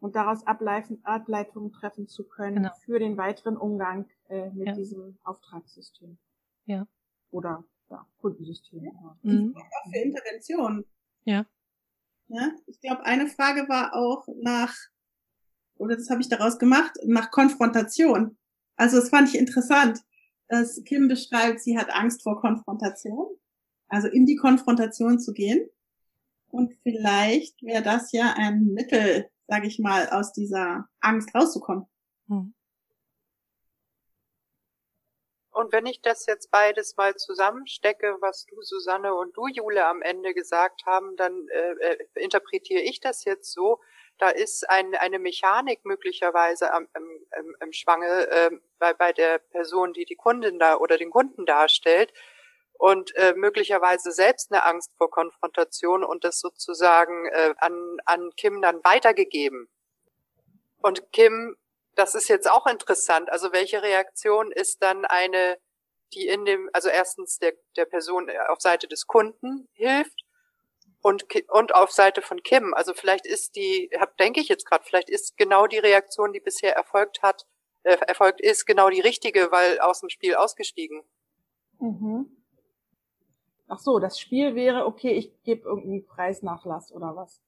Und 0.00 0.16
daraus 0.16 0.46
Ableitungen 0.46 1.72
treffen 1.72 2.08
zu 2.08 2.24
können 2.24 2.56
genau. 2.56 2.72
für 2.84 2.98
den 2.98 3.16
weiteren 3.16 3.56
Umgang 3.56 4.06
äh, 4.28 4.50
mit 4.50 4.68
ja. 4.68 4.74
diesem 4.74 5.16
Auftragssystem. 5.22 6.18
Ja. 6.66 6.86
Oder 7.30 7.64
ja, 7.88 8.06
Kundensystem. 8.18 8.84
Ja. 8.84 9.16
Mhm. 9.22 9.54
Auch 9.56 9.90
für 9.90 9.98
Intervention. 9.98 10.84
Ja. 11.24 11.46
ja? 12.28 12.50
Ich 12.66 12.80
glaube, 12.80 13.04
eine 13.04 13.28
Frage 13.28 13.68
war 13.68 13.94
auch 13.94 14.26
nach, 14.42 14.74
oder 15.76 15.96
das 15.96 16.10
habe 16.10 16.20
ich 16.20 16.28
daraus 16.28 16.58
gemacht, 16.58 16.92
nach 17.04 17.30
Konfrontation. 17.30 18.36
Also 18.76 18.98
das 18.98 19.08
fand 19.08 19.28
ich 19.28 19.38
interessant, 19.38 20.00
dass 20.48 20.82
Kim 20.84 21.08
beschreibt, 21.08 21.60
sie 21.60 21.78
hat 21.78 21.90
Angst 21.90 22.22
vor 22.22 22.40
Konfrontation 22.40 23.36
also 23.94 24.08
in 24.08 24.26
die 24.26 24.36
Konfrontation 24.36 25.18
zu 25.18 25.32
gehen. 25.32 25.70
Und 26.48 26.74
vielleicht 26.82 27.62
wäre 27.62 27.82
das 27.82 28.12
ja 28.12 28.34
ein 28.36 28.64
Mittel, 28.64 29.30
sage 29.46 29.66
ich 29.66 29.78
mal, 29.78 30.08
aus 30.10 30.32
dieser 30.32 30.88
Angst 31.00 31.34
rauszukommen. 31.34 31.86
Hm. 32.28 32.54
Und 35.50 35.72
wenn 35.72 35.86
ich 35.86 36.02
das 36.02 36.26
jetzt 36.26 36.50
beides 36.50 36.96
mal 36.96 37.14
zusammenstecke, 37.14 38.16
was 38.20 38.44
du, 38.46 38.60
Susanne, 38.62 39.14
und 39.14 39.36
du, 39.36 39.46
Jule, 39.46 39.86
am 39.86 40.02
Ende 40.02 40.34
gesagt 40.34 40.84
haben, 40.84 41.16
dann 41.16 41.46
äh, 41.48 41.92
äh 41.92 41.98
interpretiere 42.16 42.82
ich 42.82 42.98
das 42.98 43.24
jetzt 43.24 43.52
so, 43.52 43.80
da 44.18 44.30
ist 44.30 44.68
ein, 44.70 44.94
eine 44.94 45.18
Mechanik 45.18 45.84
möglicherweise 45.84 46.72
am, 46.72 46.88
im, 46.94 47.26
im, 47.38 47.56
im 47.60 47.72
Schwange 47.72 48.28
äh, 48.30 48.50
bei, 48.78 48.94
bei 48.94 49.12
der 49.12 49.38
Person, 49.38 49.92
die 49.92 50.04
die 50.04 50.16
Kundin 50.16 50.58
da 50.58 50.76
oder 50.76 50.98
den 50.98 51.10
Kunden 51.10 51.46
darstellt, 51.46 52.12
und 52.76 53.14
äh, 53.16 53.34
möglicherweise 53.36 54.12
selbst 54.12 54.52
eine 54.52 54.64
Angst 54.64 54.92
vor 54.96 55.10
Konfrontation 55.10 56.04
und 56.04 56.24
das 56.24 56.40
sozusagen 56.40 57.26
äh, 57.26 57.54
an, 57.58 57.98
an 58.04 58.30
Kim 58.36 58.60
dann 58.62 58.82
weitergegeben. 58.84 59.68
Und 60.82 61.12
Kim, 61.12 61.56
das 61.94 62.14
ist 62.14 62.28
jetzt 62.28 62.50
auch 62.50 62.66
interessant, 62.66 63.30
also 63.30 63.52
welche 63.52 63.82
Reaktion 63.82 64.50
ist 64.52 64.82
dann 64.82 65.04
eine, 65.04 65.56
die 66.12 66.26
in 66.26 66.44
dem, 66.44 66.68
also 66.72 66.88
erstens 66.88 67.38
der, 67.38 67.54
der 67.76 67.84
Person 67.84 68.28
auf 68.48 68.60
Seite 68.60 68.88
des 68.88 69.06
Kunden 69.06 69.68
hilft 69.72 70.23
und, 71.04 71.26
und 71.50 71.74
auf 71.74 71.90
Seite 71.90 72.22
von 72.22 72.42
Kim. 72.42 72.72
Also 72.72 72.94
vielleicht 72.94 73.26
ist 73.26 73.56
die, 73.56 73.90
hab, 74.00 74.16
denke 74.16 74.40
ich 74.40 74.48
jetzt 74.48 74.64
gerade, 74.64 74.84
vielleicht 74.84 75.10
ist 75.10 75.36
genau 75.36 75.66
die 75.66 75.78
Reaktion, 75.78 76.32
die 76.32 76.40
bisher 76.40 76.74
erfolgt 76.74 77.22
hat, 77.22 77.46
äh, 77.82 77.98
erfolgt 78.06 78.40
ist, 78.40 78.64
genau 78.64 78.88
die 78.88 79.02
richtige, 79.02 79.52
weil 79.52 79.78
aus 79.80 80.00
dem 80.00 80.08
Spiel 80.08 80.34
ausgestiegen. 80.34 81.02
Mhm. 81.78 82.34
Ach 83.68 83.78
so, 83.80 83.98
das 83.98 84.18
Spiel 84.18 84.54
wäre, 84.54 84.86
okay, 84.86 85.12
ich 85.12 85.42
gebe 85.42 85.68
irgendeinen 85.68 86.06
Preisnachlass 86.06 86.90
oder 86.90 87.14
was. 87.14 87.42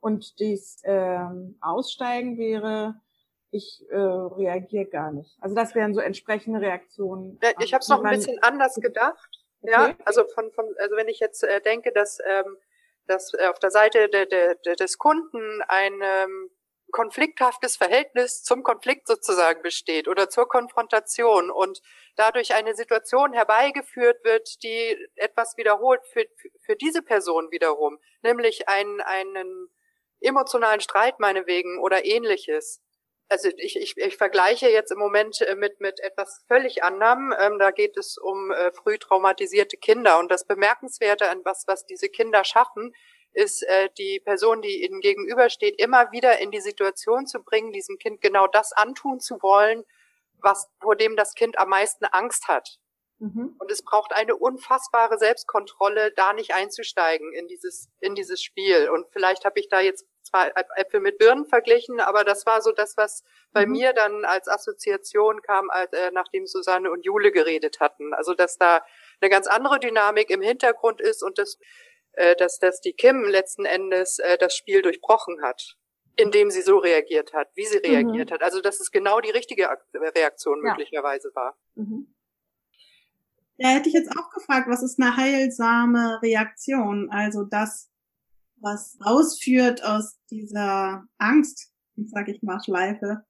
Und 0.00 0.38
das 0.38 0.82
ähm, 0.84 1.56
Aussteigen 1.62 2.36
wäre, 2.36 3.00
ich 3.50 3.82
äh, 3.88 3.96
reagiere 3.96 4.84
gar 4.84 5.10
nicht. 5.10 5.38
Also 5.40 5.54
das 5.54 5.74
wären 5.74 5.94
so 5.94 6.00
entsprechende 6.00 6.60
Reaktionen. 6.60 7.38
Ja, 7.42 7.52
ich 7.60 7.72
habe 7.72 7.80
es 7.80 7.88
noch 7.88 8.04
ein 8.04 8.14
bisschen 8.14 8.42
anders 8.42 8.74
gedacht. 8.74 9.30
Okay. 9.62 9.72
Ja, 9.72 9.94
also 10.04 10.24
von, 10.34 10.52
von 10.52 10.66
also 10.78 10.96
wenn 10.96 11.08
ich 11.08 11.18
jetzt 11.18 11.42
äh, 11.44 11.62
denke, 11.62 11.92
dass 11.92 12.18
ähm, 12.26 12.56
dass 13.10 13.34
äh, 13.34 13.46
auf 13.46 13.58
der 13.58 13.70
Seite 13.70 14.08
de, 14.08 14.26
de, 14.26 14.54
de, 14.64 14.76
des 14.76 14.96
Kunden 14.96 15.62
ein 15.68 16.00
ähm, 16.02 16.50
konflikthaftes 16.90 17.76
Verhältnis 17.76 18.42
zum 18.42 18.62
Konflikt 18.62 19.06
sozusagen 19.06 19.62
besteht 19.62 20.08
oder 20.08 20.28
zur 20.28 20.48
Konfrontation 20.48 21.50
und 21.50 21.80
dadurch 22.16 22.54
eine 22.54 22.74
Situation 22.74 23.32
herbeigeführt 23.32 24.24
wird, 24.24 24.62
die 24.62 24.96
etwas 25.16 25.56
wiederholt 25.56 26.00
für, 26.12 26.24
für 26.64 26.76
diese 26.76 27.02
Person 27.02 27.50
wiederum, 27.50 27.98
nämlich 28.22 28.68
einen, 28.68 29.00
einen 29.00 29.68
emotionalen 30.20 30.80
Streit 30.80 31.18
meinetwegen 31.20 31.78
oder 31.80 32.04
ähnliches. 32.04 32.80
Also 33.30 33.48
ich, 33.56 33.76
ich, 33.76 33.96
ich 33.96 34.16
vergleiche 34.16 34.68
jetzt 34.68 34.90
im 34.90 34.98
Moment 34.98 35.40
äh, 35.40 35.54
mit, 35.54 35.80
mit 35.80 36.00
etwas 36.00 36.44
völlig 36.48 36.82
anderem. 36.82 37.32
Ähm, 37.38 37.60
da 37.60 37.70
geht 37.70 37.96
es 37.96 38.18
um 38.18 38.50
äh, 38.50 38.72
früh 38.72 38.98
traumatisierte 38.98 39.76
Kinder. 39.76 40.18
Und 40.18 40.32
das 40.32 40.44
Bemerkenswerte 40.44 41.30
an 41.30 41.40
was, 41.44 41.68
was 41.68 41.86
diese 41.86 42.08
Kinder 42.08 42.42
schaffen, 42.42 42.92
ist 43.32 43.62
äh, 43.62 43.88
die 43.96 44.20
Person, 44.24 44.62
die 44.62 44.84
ihnen 44.84 45.00
gegenübersteht, 45.00 45.80
immer 45.80 46.10
wieder 46.10 46.40
in 46.40 46.50
die 46.50 46.60
Situation 46.60 47.28
zu 47.28 47.40
bringen, 47.42 47.72
diesem 47.72 47.98
Kind 47.98 48.20
genau 48.20 48.48
das 48.48 48.72
antun 48.72 49.20
zu 49.20 49.40
wollen, 49.42 49.84
was 50.42 50.68
vor 50.80 50.96
dem 50.96 51.14
das 51.14 51.34
Kind 51.34 51.56
am 51.56 51.68
meisten 51.68 52.06
Angst 52.06 52.48
hat. 52.48 52.80
Mhm. 53.20 53.54
Und 53.60 53.70
es 53.70 53.84
braucht 53.84 54.12
eine 54.12 54.34
unfassbare 54.34 55.18
Selbstkontrolle, 55.18 56.10
da 56.16 56.32
nicht 56.32 56.52
einzusteigen 56.54 57.32
in 57.34 57.46
dieses 57.46 57.88
in 58.00 58.16
dieses 58.16 58.42
Spiel. 58.42 58.88
Und 58.88 59.06
vielleicht 59.12 59.44
habe 59.44 59.60
ich 59.60 59.68
da 59.68 59.80
jetzt 59.80 60.06
zwar 60.30 60.50
Äpfel 60.76 61.00
mit 61.00 61.18
Birnen 61.18 61.46
verglichen, 61.46 62.00
aber 62.00 62.24
das 62.24 62.46
war 62.46 62.62
so 62.62 62.72
das, 62.72 62.96
was 62.96 63.24
bei 63.52 63.66
mhm. 63.66 63.72
mir 63.72 63.92
dann 63.92 64.24
als 64.24 64.48
Assoziation 64.48 65.42
kam, 65.42 65.70
als, 65.70 65.92
äh, 65.92 66.10
nachdem 66.12 66.46
Susanne 66.46 66.90
und 66.90 67.04
Jule 67.04 67.32
geredet 67.32 67.80
hatten. 67.80 68.14
Also 68.14 68.34
dass 68.34 68.56
da 68.56 68.82
eine 69.20 69.30
ganz 69.30 69.46
andere 69.46 69.78
Dynamik 69.78 70.30
im 70.30 70.40
Hintergrund 70.40 71.00
ist 71.00 71.22
und 71.22 71.38
das 71.38 71.58
äh, 72.12 72.34
dass, 72.36 72.58
dass 72.58 72.80
die 72.80 72.92
Kim 72.92 73.24
letzten 73.24 73.64
Endes 73.64 74.18
äh, 74.18 74.36
das 74.38 74.54
Spiel 74.56 74.82
durchbrochen 74.82 75.42
hat, 75.42 75.76
indem 76.16 76.50
sie 76.50 76.62
so 76.62 76.78
reagiert 76.78 77.32
hat, 77.32 77.48
wie 77.54 77.66
sie 77.66 77.78
mhm. 77.78 77.84
reagiert 77.94 78.30
mhm. 78.30 78.34
hat. 78.34 78.42
Also 78.42 78.60
dass 78.60 78.80
es 78.80 78.90
genau 78.90 79.20
die 79.20 79.30
richtige 79.30 79.68
Reaktion 79.94 80.64
ja. 80.64 80.70
möglicherweise 80.70 81.30
war. 81.34 81.56
Mhm. 81.74 82.14
Ja, 83.56 83.68
hätte 83.68 83.88
ich 83.90 83.94
jetzt 83.94 84.10
auch 84.18 84.30
gefragt, 84.30 84.68
was 84.68 84.82
ist 84.82 84.98
eine 84.98 85.16
heilsame 85.16 86.20
Reaktion? 86.22 87.10
Also 87.10 87.44
das, 87.44 87.89
was 88.60 88.98
rausführt 89.04 89.84
aus 89.84 90.18
dieser 90.30 91.04
Angst, 91.18 91.72
sag 91.96 92.28
ich 92.28 92.42
mal, 92.42 92.60
Schleife. 92.62 93.24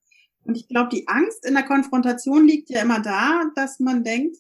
Und 0.44 0.56
ich 0.56 0.68
glaube, 0.68 0.90
die 0.90 1.06
Angst 1.08 1.44
in 1.44 1.54
der 1.54 1.64
Konfrontation 1.64 2.46
liegt 2.46 2.70
ja 2.70 2.82
immer 2.82 3.00
da, 3.00 3.50
dass 3.54 3.78
man 3.78 4.04
denkt, 4.04 4.36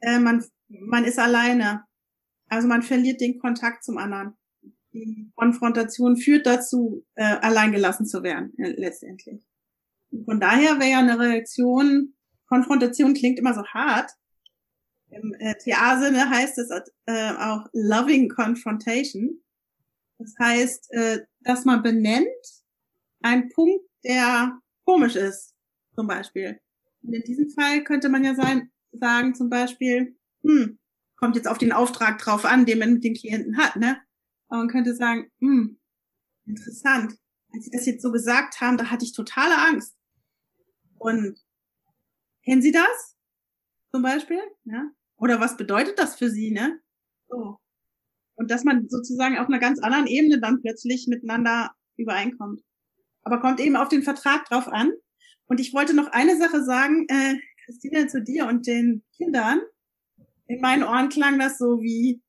äh, 0.00 0.18
man, 0.18 0.44
man 0.68 1.04
ist 1.04 1.18
alleine. 1.18 1.84
Also 2.48 2.68
man 2.68 2.82
verliert 2.82 3.20
den 3.20 3.38
Kontakt 3.38 3.84
zum 3.84 3.98
anderen. 3.98 4.36
Die 4.92 5.30
Konfrontation 5.34 6.16
führt 6.16 6.46
dazu, 6.46 7.04
äh, 7.14 7.24
alleingelassen 7.24 8.06
zu 8.06 8.22
werden, 8.22 8.56
äh, 8.58 8.70
letztendlich. 8.70 9.44
Und 10.10 10.24
von 10.24 10.40
daher 10.40 10.78
wäre 10.78 10.90
ja 10.90 10.98
eine 11.00 11.18
Reaktion, 11.18 12.14
Konfrontation 12.46 13.14
klingt 13.14 13.38
immer 13.38 13.54
so 13.54 13.64
hart. 13.66 14.12
Im 15.10 15.34
äh, 15.38 15.54
TA-Sinne 15.54 16.30
heißt 16.30 16.58
es 16.58 16.70
äh, 17.06 17.32
auch 17.32 17.66
loving 17.72 18.28
confrontation. 18.28 19.40
Das 20.18 20.34
heißt, 20.38 20.92
äh, 20.92 21.20
dass 21.40 21.64
man 21.64 21.82
benennt 21.82 22.28
einen 23.20 23.48
Punkt, 23.50 23.84
der 24.04 24.58
komisch 24.84 25.16
ist, 25.16 25.54
zum 25.94 26.06
Beispiel. 26.06 26.60
Und 27.02 27.14
in 27.14 27.22
diesem 27.22 27.50
Fall 27.50 27.84
könnte 27.84 28.08
man 28.08 28.24
ja 28.24 28.34
sein, 28.34 28.70
sagen 28.92 29.34
zum 29.34 29.50
Beispiel, 29.50 30.16
hm, 30.42 30.78
kommt 31.16 31.36
jetzt 31.36 31.48
auf 31.48 31.58
den 31.58 31.72
Auftrag 31.72 32.18
drauf 32.18 32.44
an, 32.44 32.66
den 32.66 32.78
man 32.78 32.94
mit 32.94 33.04
den 33.04 33.14
Klienten 33.14 33.56
hat, 33.56 33.76
ne? 33.76 34.00
Aber 34.48 34.58
man 34.58 34.68
könnte 34.68 34.94
sagen, 34.94 35.30
hm, 35.40 35.78
interessant. 36.46 37.18
Als 37.52 37.64
Sie 37.64 37.70
das 37.70 37.86
jetzt 37.86 38.02
so 38.02 38.12
gesagt 38.12 38.60
haben, 38.60 38.76
da 38.76 38.90
hatte 38.90 39.04
ich 39.04 39.12
totale 39.12 39.56
Angst. 39.56 39.96
Und 40.98 41.38
kennen 42.44 42.62
Sie 42.62 42.72
das? 42.72 43.16
Zum 43.90 44.02
Beispiel, 44.02 44.40
ja? 44.64 44.90
Oder 45.16 45.40
was 45.40 45.56
bedeutet 45.56 45.98
das 45.98 46.16
für 46.16 46.30
Sie, 46.30 46.50
ne? 46.50 46.80
So. 47.28 47.58
Und 48.36 48.50
dass 48.50 48.64
man 48.64 48.88
sozusagen 48.88 49.38
auf 49.38 49.46
einer 49.46 49.58
ganz 49.58 49.80
anderen 49.80 50.06
Ebene 50.06 50.40
dann 50.40 50.60
plötzlich 50.60 51.06
miteinander 51.08 51.70
übereinkommt. 51.96 52.60
Aber 53.22 53.40
kommt 53.40 53.60
eben 53.60 53.76
auf 53.76 53.88
den 53.88 54.02
Vertrag 54.02 54.44
drauf 54.46 54.68
an. 54.68 54.92
Und 55.46 55.60
ich 55.60 55.72
wollte 55.72 55.94
noch 55.94 56.08
eine 56.08 56.36
Sache 56.36 56.64
sagen, 56.64 57.06
äh, 57.08 57.34
Christina, 57.64 58.08
zu 58.08 58.22
dir 58.22 58.46
und 58.46 58.66
den 58.66 59.02
Kindern 59.16 59.60
in 60.46 60.60
meinen 60.60 60.82
Ohren 60.82 61.08
klang 61.08 61.38
das 61.38 61.58
so 61.58 61.80
wie 61.80 62.20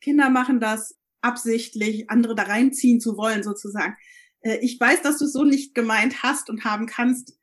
Kinder 0.00 0.30
machen 0.30 0.60
das 0.60 0.98
absichtlich, 1.20 2.10
andere 2.10 2.34
da 2.34 2.44
reinziehen 2.44 3.00
zu 3.00 3.16
wollen, 3.16 3.42
sozusagen. 3.42 3.96
Äh, 4.40 4.58
ich 4.58 4.78
weiß, 4.78 5.02
dass 5.02 5.18
du 5.18 5.26
es 5.26 5.32
so 5.32 5.44
nicht 5.44 5.74
gemeint 5.74 6.22
hast 6.22 6.50
und 6.50 6.64
haben 6.64 6.86
kannst. 6.86 7.38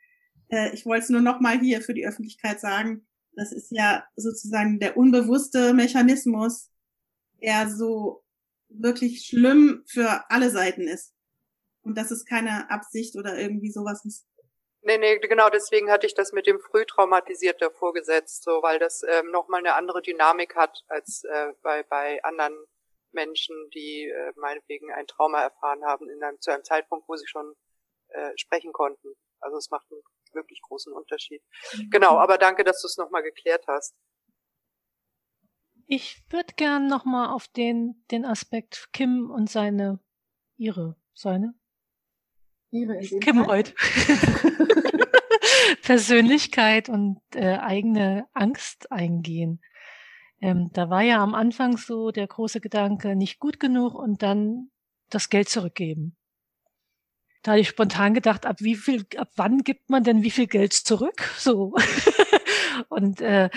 Äh, 0.49 0.73
ich 0.73 0.85
wollte 0.85 1.03
es 1.03 1.09
nur 1.09 1.21
noch 1.21 1.39
mal 1.39 1.59
hier 1.59 1.81
für 1.81 1.93
die 1.93 2.05
Öffentlichkeit 2.05 2.59
sagen. 2.59 3.07
Das 3.35 3.53
ist 3.53 3.71
ja 3.71 4.03
sozusagen 4.17 4.79
der 4.79 4.97
unbewusste 4.97 5.73
Mechanismus, 5.73 6.68
der 7.41 7.69
so 7.69 8.23
wirklich 8.69 9.25
schlimm 9.25 9.83
für 9.87 10.25
alle 10.29 10.49
Seiten 10.49 10.87
ist. 10.87 11.13
Und 11.81 11.97
dass 11.97 12.11
es 12.11 12.25
keine 12.25 12.69
Absicht 12.69 13.15
oder 13.15 13.37
irgendwie 13.37 13.71
sowas 13.71 14.03
ist. 14.05 14.27
Nee, 14.81 14.97
nee, 14.97 15.17
genau 15.19 15.49
deswegen 15.49 15.91
hatte 15.91 16.05
ich 16.07 16.13
das 16.13 16.31
mit 16.31 16.47
dem 16.47 16.59
frühtraumatisiert 16.59 17.61
vorgesetzt, 17.77 18.43
so 18.43 18.61
weil 18.61 18.79
das 18.79 19.01
ähm, 19.07 19.31
nochmal 19.31 19.59
eine 19.59 19.73
andere 19.73 20.01
Dynamik 20.01 20.55
hat 20.55 20.83
als 20.87 21.23
äh, 21.25 21.53
bei, 21.61 21.83
bei 21.83 22.23
anderen 22.23 22.57
Menschen, 23.11 23.55
die 23.73 24.07
äh, 24.07 24.31
meinetwegen 24.35 24.91
ein 24.91 25.07
Trauma 25.07 25.41
erfahren 25.41 25.83
haben, 25.83 26.09
in 26.09 26.23
einem, 26.23 26.39
zu 26.39 26.51
einem 26.51 26.63
Zeitpunkt, 26.63 27.09
wo 27.09 27.15
sie 27.15 27.27
schon 27.27 27.55
äh, 28.09 28.31
sprechen 28.37 28.71
konnten. 28.71 29.15
Also 29.39 29.57
es 29.57 29.69
macht 29.69 29.87
einen 29.91 30.01
wirklich 30.33 30.61
großen 30.61 30.93
Unterschied. 30.93 31.41
Mhm. 31.73 31.89
Genau, 31.91 32.17
aber 32.17 32.37
danke, 32.37 32.63
dass 32.63 32.81
du 32.81 32.87
es 32.87 32.97
nochmal 32.97 33.23
geklärt 33.23 33.65
hast. 33.67 33.95
Ich 35.91 36.21
würde 36.29 36.53
gern 36.55 36.85
nochmal 36.85 37.29
auf 37.29 37.47
den, 37.47 38.03
den 38.11 38.23
Aspekt 38.23 38.89
Kim 38.93 39.31
und 39.31 39.49
seine, 39.49 39.99
ihre, 40.55 40.95
seine? 41.15 41.55
Ihre 42.69 42.99
Kim 42.99 43.47
heute. 43.47 43.73
Persönlichkeit 45.81 46.89
und 46.89 47.19
äh, 47.33 47.57
eigene 47.57 48.27
Angst 48.35 48.91
eingehen. 48.91 49.63
Ähm, 50.39 50.69
da 50.73 50.91
war 50.91 51.01
ja 51.01 51.23
am 51.23 51.33
Anfang 51.33 51.77
so 51.77 52.11
der 52.11 52.27
große 52.27 52.61
Gedanke, 52.61 53.15
nicht 53.15 53.39
gut 53.39 53.59
genug 53.59 53.95
und 53.95 54.21
dann 54.21 54.69
das 55.09 55.29
Geld 55.29 55.49
zurückgeben. 55.49 56.15
Da 57.41 57.53
hatte 57.53 57.61
ich 57.61 57.69
spontan 57.69 58.13
gedacht, 58.13 58.45
ab 58.45 58.57
wie 58.59 58.75
viel, 58.75 59.07
ab 59.17 59.31
wann 59.37 59.63
gibt 59.63 59.89
man 59.89 60.03
denn 60.03 60.21
wie 60.21 60.29
viel 60.29 60.45
Geld 60.45 60.73
zurück? 60.73 61.23
So. 61.39 61.73
und 62.89 63.21
äh, 63.21 63.49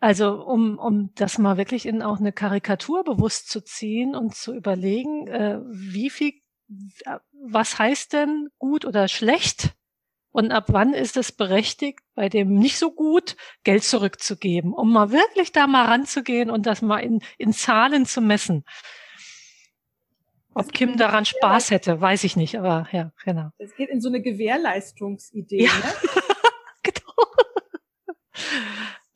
also 0.00 0.42
um, 0.42 0.78
um 0.78 1.12
das 1.14 1.36
mal 1.36 1.58
wirklich 1.58 1.84
in 1.84 2.02
auch 2.02 2.18
eine 2.18 2.32
Karikatur 2.32 3.04
bewusst 3.04 3.50
zu 3.50 3.62
ziehen 3.62 4.14
und 4.14 4.34
zu 4.34 4.54
überlegen, 4.54 5.26
äh, 5.28 5.60
wie 5.70 6.08
viel, 6.08 6.32
was 7.32 7.78
heißt 7.78 8.14
denn 8.14 8.48
gut 8.58 8.86
oder 8.86 9.08
schlecht? 9.08 9.74
Und 10.32 10.52
ab 10.52 10.66
wann 10.68 10.94
ist 10.94 11.16
es 11.16 11.32
berechtigt, 11.32 12.00
bei 12.14 12.28
dem 12.28 12.54
nicht 12.54 12.78
so 12.78 12.92
gut 12.92 13.36
Geld 13.64 13.82
zurückzugeben, 13.84 14.72
um 14.72 14.90
mal 14.90 15.10
wirklich 15.10 15.52
da 15.52 15.66
mal 15.66 15.86
ranzugehen 15.86 16.50
und 16.50 16.66
das 16.66 16.82
mal 16.82 16.98
in, 16.98 17.20
in 17.36 17.52
Zahlen 17.52 18.06
zu 18.06 18.20
messen. 18.20 18.64
Ob 20.54 20.72
Kim 20.72 20.96
daran 20.96 21.24
Spaß 21.26 21.72
hätte, 21.72 22.00
weiß 22.00 22.24
ich 22.24 22.36
nicht, 22.36 22.58
aber 22.58 22.88
ja, 22.92 23.12
genau. 23.24 23.50
Es 23.58 23.74
geht 23.74 23.90
in 23.90 24.00
so 24.00 24.08
eine 24.08 24.22
Gewährleistungsidee. 24.22 25.64
Ja. 25.64 25.72
Ne? 25.72 26.10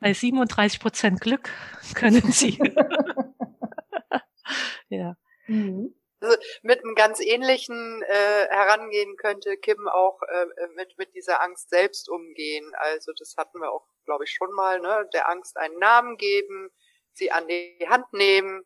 Bei 0.04 0.12
37 0.12 0.80
Prozent 0.80 1.22
Glück 1.22 1.48
können 1.94 2.30
Sie. 2.30 2.58
ja. 4.90 5.16
Mhm 5.46 5.94
also 6.20 6.36
mit 6.62 6.82
einem 6.82 6.94
ganz 6.94 7.20
ähnlichen 7.20 8.02
äh, 8.02 8.46
herangehen 8.48 9.16
könnte 9.16 9.58
Kim 9.58 9.88
auch 9.88 10.22
äh, 10.22 10.46
mit 10.74 10.96
mit 10.96 11.14
dieser 11.14 11.42
Angst 11.42 11.68
selbst 11.68 12.08
umgehen. 12.08 12.70
Also 12.76 13.12
das 13.18 13.34
hatten 13.36 13.60
wir 13.60 13.70
auch, 13.70 13.86
glaube 14.06 14.24
ich, 14.24 14.30
schon 14.30 14.50
mal. 14.52 14.80
Ne? 14.80 15.08
Der 15.12 15.28
Angst 15.28 15.58
einen 15.58 15.78
Namen 15.78 16.16
geben, 16.16 16.70
sie 17.12 17.30
an 17.30 17.46
die 17.46 17.86
Hand 17.88 18.10
nehmen, 18.12 18.64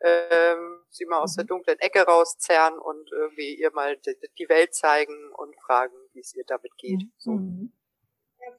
ähm, 0.00 0.82
sie 0.88 1.04
mal 1.04 1.18
aus 1.18 1.34
der 1.34 1.44
mhm. 1.44 1.48
dunklen 1.48 1.78
Ecke 1.78 2.02
rauszerren 2.02 2.78
und 2.78 3.10
irgendwie 3.12 3.54
ihr 3.54 3.70
mal 3.72 3.98
die, 3.98 4.16
die 4.38 4.48
Welt 4.48 4.74
zeigen 4.74 5.30
und 5.34 5.54
fragen, 5.60 5.94
wie 6.14 6.20
es 6.20 6.34
ihr 6.34 6.44
damit 6.46 6.74
geht. 6.78 7.02
Mhm. 7.02 7.12
So. 7.18 7.38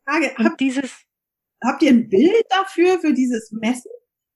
Frage, 0.06 0.36
habt, 0.38 0.60
dieses, 0.60 1.09
habt 1.64 1.82
ihr 1.84 1.92
ein 1.92 2.10
Bild 2.10 2.46
dafür, 2.50 3.00
für 3.00 3.14
dieses 3.14 3.52
Messen? 3.52 3.92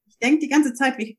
Ich 0.07 0.17
denke 0.19 0.39
die 0.39 0.49
ganze 0.49 0.73
Zeit, 0.73 0.97
wie, 0.97 1.17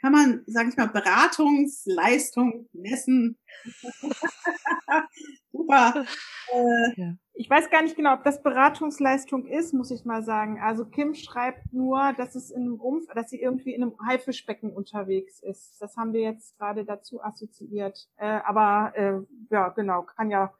kann 0.00 0.12
man, 0.12 0.42
sage 0.46 0.68
ich 0.68 0.76
mal, 0.76 0.88
Beratungsleistung 0.88 2.68
messen. 2.72 3.38
Super. 5.52 6.04
Äh, 6.52 7.00
ja. 7.00 7.14
Ich 7.32 7.48
weiß 7.48 7.70
gar 7.70 7.82
nicht 7.82 7.96
genau, 7.96 8.14
ob 8.14 8.22
das 8.22 8.42
Beratungsleistung 8.42 9.46
ist, 9.46 9.72
muss 9.72 9.90
ich 9.90 10.04
mal 10.04 10.22
sagen. 10.22 10.60
Also 10.60 10.84
Kim 10.84 11.14
schreibt 11.14 11.72
nur, 11.72 12.12
dass 12.12 12.34
es 12.34 12.50
in 12.50 12.62
einem 12.62 12.80
Umf 12.80 13.06
dass 13.14 13.30
sie 13.30 13.40
irgendwie 13.40 13.74
in 13.74 13.82
einem 13.82 13.94
Haifischbecken 14.06 14.70
unterwegs 14.70 15.42
ist. 15.42 15.80
Das 15.80 15.96
haben 15.96 16.12
wir 16.12 16.20
jetzt 16.20 16.56
gerade 16.58 16.84
dazu 16.84 17.22
assoziiert. 17.22 18.08
Äh, 18.16 18.40
aber 18.44 18.92
äh, 18.94 19.20
ja, 19.50 19.70
genau, 19.70 20.02
kann 20.02 20.30
ja, 20.30 20.52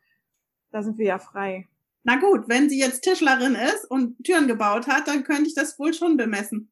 da 0.70 0.82
sind 0.82 0.98
wir 0.98 1.06
ja 1.06 1.18
frei. 1.18 1.68
Na 2.04 2.16
gut, 2.16 2.48
wenn 2.48 2.68
sie 2.68 2.78
jetzt 2.78 3.02
Tischlerin 3.02 3.54
ist 3.54 3.90
und 3.90 4.22
Türen 4.24 4.46
gebaut 4.46 4.86
hat, 4.86 5.08
dann 5.08 5.24
könnte 5.24 5.48
ich 5.48 5.54
das 5.54 5.78
wohl 5.78 5.94
schon 5.94 6.16
bemessen. 6.16 6.70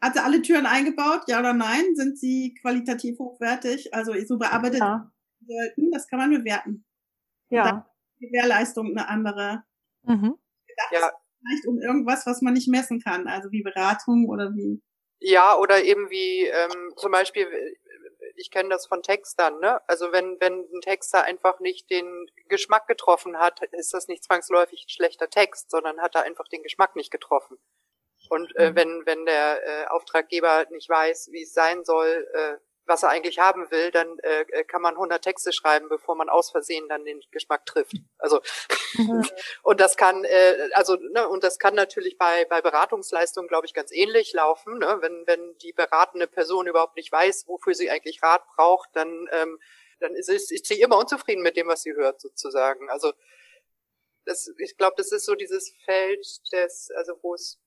Hat 0.00 0.14
sie 0.14 0.22
alle 0.22 0.42
Türen 0.42 0.66
eingebaut? 0.66 1.22
Ja 1.26 1.40
oder 1.40 1.54
nein? 1.54 1.94
Sind 1.94 2.18
sie 2.18 2.54
qualitativ 2.60 3.18
hochwertig? 3.18 3.94
Also 3.94 4.12
so 4.26 4.36
bearbeitet 4.36 4.80
ja. 4.80 5.10
sollten, 5.46 5.90
das 5.90 6.06
kann 6.06 6.18
man 6.18 6.30
bewerten. 6.30 6.84
Ja. 7.48 7.90
Die 8.20 8.26
Gewährleistung 8.26 8.88
eine 8.88 9.08
andere. 9.08 9.64
Mhm. 10.02 10.36
Das 10.76 11.00
ja. 11.00 11.10
Vielleicht 11.40 11.66
um 11.66 11.80
irgendwas, 11.80 12.26
was 12.26 12.42
man 12.42 12.54
nicht 12.54 12.68
messen 12.68 13.00
kann, 13.00 13.28
also 13.28 13.50
wie 13.52 13.62
Beratung 13.62 14.28
oder 14.28 14.54
wie. 14.54 14.82
Ja, 15.20 15.56
oder 15.56 15.82
eben 15.82 16.10
wie 16.10 16.44
ähm, 16.44 16.92
zum 16.96 17.12
Beispiel, 17.12 17.46
ich 18.36 18.50
kenne 18.50 18.68
das 18.68 18.86
von 18.86 19.02
Textern, 19.02 19.60
ne? 19.60 19.80
Also 19.88 20.12
wenn, 20.12 20.40
wenn 20.40 20.66
ein 20.72 20.80
Texter 20.80 21.24
einfach 21.24 21.60
nicht 21.60 21.90
den 21.90 22.30
Geschmack 22.48 22.86
getroffen 22.86 23.38
hat, 23.38 23.62
ist 23.72 23.94
das 23.94 24.08
nicht 24.08 24.24
zwangsläufig 24.24 24.84
ein 24.84 24.88
schlechter 24.90 25.28
Text, 25.28 25.70
sondern 25.70 26.00
hat 26.00 26.14
er 26.14 26.22
einfach 26.22 26.48
den 26.48 26.62
Geschmack 26.62 26.96
nicht 26.96 27.10
getroffen. 27.10 27.58
Und 28.28 28.54
äh, 28.56 28.70
mhm. 28.70 28.76
wenn, 28.76 29.06
wenn 29.06 29.26
der 29.26 29.66
äh, 29.66 29.86
Auftraggeber 29.86 30.66
nicht 30.70 30.88
weiß, 30.88 31.28
wie 31.32 31.42
es 31.42 31.52
sein 31.52 31.84
soll, 31.84 32.28
äh, 32.34 32.56
was 32.86 33.02
er 33.02 33.10
eigentlich 33.10 33.38
haben 33.38 33.70
will, 33.70 33.90
dann 33.90 34.18
äh, 34.20 34.42
äh 34.50 34.64
kann 34.64 34.82
man 34.82 34.94
100 34.94 35.22
Texte 35.22 35.52
schreiben, 35.52 35.88
bevor 35.88 36.14
man 36.14 36.28
aus 36.28 36.50
Versehen 36.50 36.88
dann 36.88 37.04
den 37.04 37.20
Geschmack 37.30 37.66
trifft. 37.66 37.96
Also 38.18 38.40
mhm. 38.94 39.24
und 39.62 39.80
das 39.80 39.96
kann 39.96 40.24
äh, 40.24 40.68
also 40.72 40.96
ne, 40.96 41.28
und 41.28 41.44
das 41.44 41.58
kann 41.58 41.74
natürlich 41.74 42.18
bei 42.18 42.44
bei 42.46 42.60
Beratungsleistungen, 42.60 43.48
glaube 43.48 43.66
ich, 43.66 43.74
ganz 43.74 43.92
ähnlich 43.92 44.32
laufen. 44.32 44.78
Ne? 44.78 44.98
Wenn 45.00 45.26
wenn 45.26 45.56
die 45.58 45.72
beratende 45.72 46.26
Person 46.26 46.66
überhaupt 46.66 46.96
nicht 46.96 47.12
weiß, 47.12 47.44
wofür 47.46 47.74
sie 47.74 47.90
eigentlich 47.90 48.22
Rat 48.22 48.46
braucht, 48.56 48.90
dann 48.94 49.28
ähm, 49.32 49.58
dann 50.00 50.14
ist, 50.14 50.28
ist, 50.28 50.52
ist 50.52 50.66
sie 50.66 50.80
immer 50.80 50.98
unzufrieden 50.98 51.42
mit 51.42 51.56
dem, 51.56 51.68
was 51.68 51.82
sie 51.82 51.94
hört, 51.94 52.20
sozusagen. 52.20 52.90
Also 52.90 53.12
das, 54.24 54.52
ich 54.58 54.76
glaube, 54.76 54.94
das 54.96 55.12
ist 55.12 55.24
so 55.24 55.34
dieses 55.34 55.72
Feld 55.84 56.26
des, 56.52 56.90
also 56.96 57.18
wo 57.22 57.34
es 57.34 57.58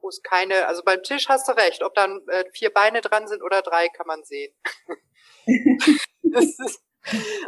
wo 0.00 0.08
es 0.08 0.22
keine, 0.22 0.66
also 0.66 0.82
beim 0.84 1.02
Tisch 1.02 1.28
hast 1.28 1.48
du 1.48 1.52
recht, 1.52 1.82
ob 1.82 1.94
dann 1.94 2.20
äh, 2.28 2.44
vier 2.52 2.72
Beine 2.72 3.00
dran 3.00 3.26
sind 3.28 3.42
oder 3.42 3.62
drei, 3.62 3.88
kann 3.88 4.06
man 4.06 4.24
sehen. 4.24 4.54
ist, 6.22 6.80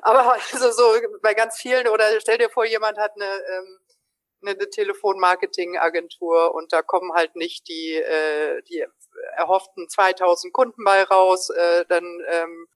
aber 0.02 0.34
also 0.34 0.70
so 0.70 1.00
bei 1.22 1.34
ganz 1.34 1.58
vielen, 1.58 1.88
oder 1.88 2.20
stell 2.20 2.38
dir 2.38 2.50
vor, 2.50 2.64
jemand 2.64 2.98
hat 2.98 3.12
eine, 3.16 3.24
ähm, 3.24 3.78
eine, 4.42 4.50
eine 4.52 4.70
Telefonmarketing-Agentur 4.70 6.54
und 6.54 6.72
da 6.72 6.82
kommen 6.82 7.12
halt 7.12 7.34
nicht 7.34 7.68
die, 7.68 7.94
äh, 7.94 8.62
die 8.62 8.84
erhofften 9.36 9.88
2000 9.88 10.52
Kunden 10.52 10.84
bei 10.84 11.02
raus, 11.02 11.50
äh, 11.50 11.84
dann, 11.88 12.04
ähm, 12.30 12.68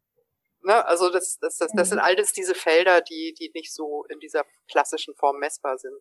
ne, 0.63 0.85
also 0.87 1.11
das, 1.11 1.39
das, 1.41 1.59
das, 1.59 1.73
das 1.75 1.89
sind 1.89 1.99
mhm. 1.99 2.05
alles 2.05 2.33
diese 2.33 2.55
Felder, 2.55 3.01
die, 3.01 3.35
die 3.39 3.51
nicht 3.55 3.73
so 3.73 4.05
in 4.09 4.19
dieser 4.19 4.45
klassischen 4.71 5.15
Form 5.15 5.39
messbar 5.39 5.79
sind. 5.79 5.97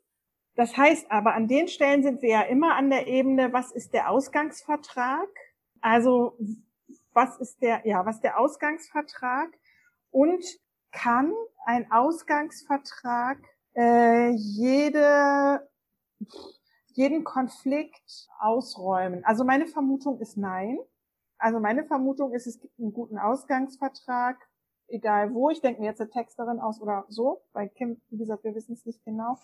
Das 0.56 0.76
heißt 0.76 1.10
aber, 1.12 1.34
an 1.34 1.48
den 1.48 1.68
Stellen 1.68 2.04
sind 2.04 2.22
wir 2.22 2.30
ja 2.30 2.42
immer 2.42 2.76
an 2.76 2.90
der 2.90 3.08
Ebene, 3.08 3.54
was 3.54 3.72
ist 3.72 3.94
der 3.94 4.10
Ausgangsvertrag? 4.10 5.30
Also, 5.80 6.38
was 7.14 7.38
ist 7.40 7.62
der, 7.62 7.86
ja, 7.88 8.06
was 8.06 8.16
ist 8.16 8.24
der 8.24 8.40
Ausgangsvertrag? 8.40 9.50
Und 10.12 10.44
kann 10.92 11.34
ein 11.66 11.90
Ausgangsvertrag 11.92 13.38
äh, 13.76 14.30
jede, 14.32 15.70
jeden 16.94 17.24
Konflikt 17.24 18.28
ausräumen? 18.40 19.24
Also 19.24 19.46
meine 19.46 19.68
Vermutung 19.68 20.20
ist 20.20 20.38
nein. 20.38 20.78
Also 21.38 21.60
meine 21.60 21.86
Vermutung 21.86 22.34
ist, 22.34 22.46
es 22.46 22.60
gibt 22.60 22.78
einen 22.78 22.94
guten 22.94 23.18
Ausgangsvertrag 23.18 24.38
egal 24.92 25.34
wo. 25.34 25.50
Ich 25.50 25.62
denke 25.62 25.82
mir 25.82 25.88
jetzt 25.88 26.02
eine 26.02 26.10
Texterin 26.10 26.60
aus 26.60 26.82
oder 26.82 27.06
so. 27.10 27.42
Bei 27.54 27.68
Kim, 27.68 28.02
wie 28.10 28.18
gesagt, 28.18 28.44
wir 28.44 28.56
wissen 28.56 28.74
es 28.74 28.86
nicht 28.86 29.04
genau. 29.04 29.38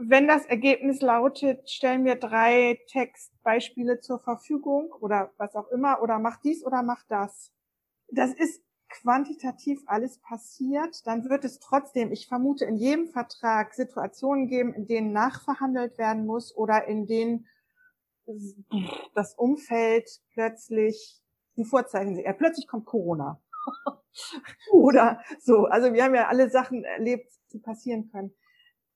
Wenn 0.00 0.28
das 0.28 0.44
Ergebnis 0.46 1.00
lautet, 1.00 1.70
stellen 1.70 2.04
wir 2.04 2.16
drei 2.16 2.78
Textbeispiele 2.88 4.00
zur 4.00 4.18
Verfügung 4.18 4.92
oder 5.00 5.30
was 5.36 5.54
auch 5.54 5.68
immer 5.68 6.02
oder 6.02 6.18
mach 6.18 6.40
dies 6.40 6.64
oder 6.64 6.82
mach 6.82 7.04
das. 7.08 7.52
Das 8.08 8.32
ist 8.32 8.62
quantitativ 8.88 9.82
alles 9.86 10.18
passiert, 10.18 11.06
dann 11.06 11.28
wird 11.28 11.44
es 11.44 11.58
trotzdem, 11.58 12.12
ich 12.12 12.28
vermute, 12.28 12.64
in 12.64 12.76
jedem 12.76 13.08
Vertrag 13.08 13.74
Situationen 13.74 14.46
geben, 14.46 14.74
in 14.74 14.86
denen 14.86 15.12
nachverhandelt 15.12 15.98
werden 15.98 16.26
muss 16.26 16.56
oder 16.56 16.86
in 16.86 17.06
denen 17.06 17.46
das 19.14 19.34
Umfeld 19.34 20.08
plötzlich 20.32 21.20
die 21.56 21.64
Vorzeichen 21.64 22.14
sehen. 22.14 22.24
Ja, 22.24 22.32
plötzlich 22.32 22.66
kommt 22.66 22.86
Corona. 22.86 23.40
Oder 24.72 25.20
so. 25.40 25.66
Also 25.66 25.92
wir 25.92 26.04
haben 26.04 26.14
ja 26.14 26.28
alle 26.28 26.50
Sachen 26.50 26.84
erlebt, 26.84 27.32
die 27.52 27.58
passieren 27.58 28.10
können. 28.10 28.34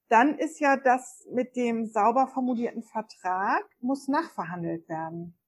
Dann 0.09 0.39
ist 0.39 0.59
ja 0.59 0.77
das 0.77 1.27
mit 1.33 1.55
dem 1.55 1.87
sauber 1.87 2.27
formulierten 2.27 2.83
Vertrag, 2.83 3.65
muss 3.81 4.09
nachverhandelt 4.09 4.89
werden. 4.89 5.39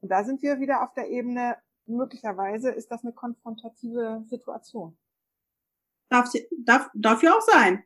Und 0.00 0.08
da 0.08 0.24
sind 0.24 0.42
wir 0.42 0.58
wieder 0.60 0.82
auf 0.82 0.92
der 0.94 1.08
Ebene, 1.08 1.56
möglicherweise 1.86 2.70
ist 2.70 2.90
das 2.90 3.04
eine 3.04 3.12
konfrontative 3.12 4.24
Situation. 4.26 4.98
Darf, 6.08 6.32
darf, 6.64 6.90
darf 6.94 7.22
ja 7.22 7.36
auch 7.36 7.42
sein. 7.42 7.84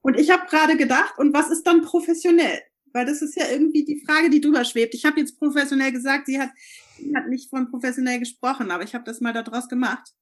Und 0.00 0.18
ich 0.18 0.30
habe 0.30 0.46
gerade 0.46 0.76
gedacht, 0.76 1.18
und 1.18 1.34
was 1.34 1.50
ist 1.50 1.66
dann 1.66 1.82
professionell? 1.82 2.62
Weil 2.92 3.06
das 3.06 3.22
ist 3.22 3.36
ja 3.36 3.50
irgendwie 3.50 3.84
die 3.84 4.02
Frage, 4.04 4.30
die 4.30 4.40
drüber 4.40 4.64
schwebt. 4.64 4.94
Ich 4.94 5.04
habe 5.04 5.20
jetzt 5.20 5.38
professionell 5.38 5.92
gesagt, 5.92 6.26
sie 6.26 6.40
hat, 6.40 6.50
sie 6.96 7.14
hat 7.14 7.28
nicht 7.28 7.50
von 7.50 7.70
professionell 7.70 8.18
gesprochen, 8.18 8.70
aber 8.70 8.84
ich 8.84 8.94
habe 8.94 9.04
das 9.04 9.20
mal 9.20 9.32
daraus 9.32 9.68
gemacht. 9.68 10.14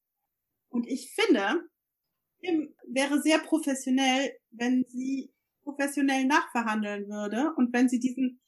Und 0.69 0.87
ich 0.87 1.15
finde, 1.15 1.69
Kim 2.41 2.75
wäre 2.87 3.21
sehr 3.23 3.39
professionell, 3.39 4.33
wenn 4.51 4.85
sie 4.89 5.33
professionell 5.63 6.27
nachverhandeln 6.27 7.09
würde 7.09 7.53
und 7.57 7.73
wenn 7.73 7.89
sie 7.89 7.99
diesen 7.99 8.41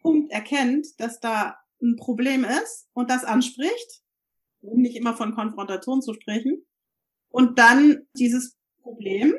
Punkt 0.00 0.32
erkennt, 0.32 0.86
dass 0.98 1.20
da 1.20 1.56
ein 1.82 1.96
Problem 1.96 2.44
ist 2.44 2.88
und 2.92 3.10
das 3.10 3.24
anspricht, 3.24 4.02
um 4.60 4.80
nicht 4.80 4.96
immer 4.96 5.16
von 5.16 5.34
Konfrontation 5.34 6.02
zu 6.02 6.14
sprechen, 6.14 6.66
und 7.30 7.58
dann 7.58 8.06
dieses 8.14 8.58
Problem 8.82 9.34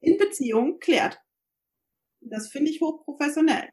in 0.00 0.18
Beziehung 0.18 0.78
klärt. 0.78 1.18
Das 2.24 2.48
finde 2.48 2.70
ich 2.70 2.80
hochprofessionell. 2.80 3.68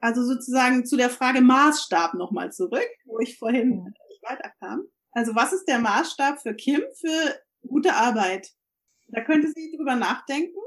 Also 0.00 0.24
sozusagen 0.24 0.84
zu 0.84 0.96
der 0.96 1.10
Frage 1.10 1.40
Maßstab 1.40 2.14
nochmal 2.14 2.52
zurück, 2.52 2.88
wo 3.04 3.20
ich 3.20 3.38
vorhin 3.38 3.84
nicht 3.84 4.22
weiterkam. 4.22 4.82
Also 5.12 5.34
was 5.34 5.52
ist 5.52 5.66
der 5.66 5.78
Maßstab 5.78 6.40
für 6.40 6.54
Kim 6.54 6.82
für 6.98 7.40
gute 7.68 7.94
Arbeit? 7.94 8.50
Da 9.08 9.22
könnte 9.22 9.52
sie 9.52 9.74
drüber 9.76 9.94
nachdenken, 9.94 10.58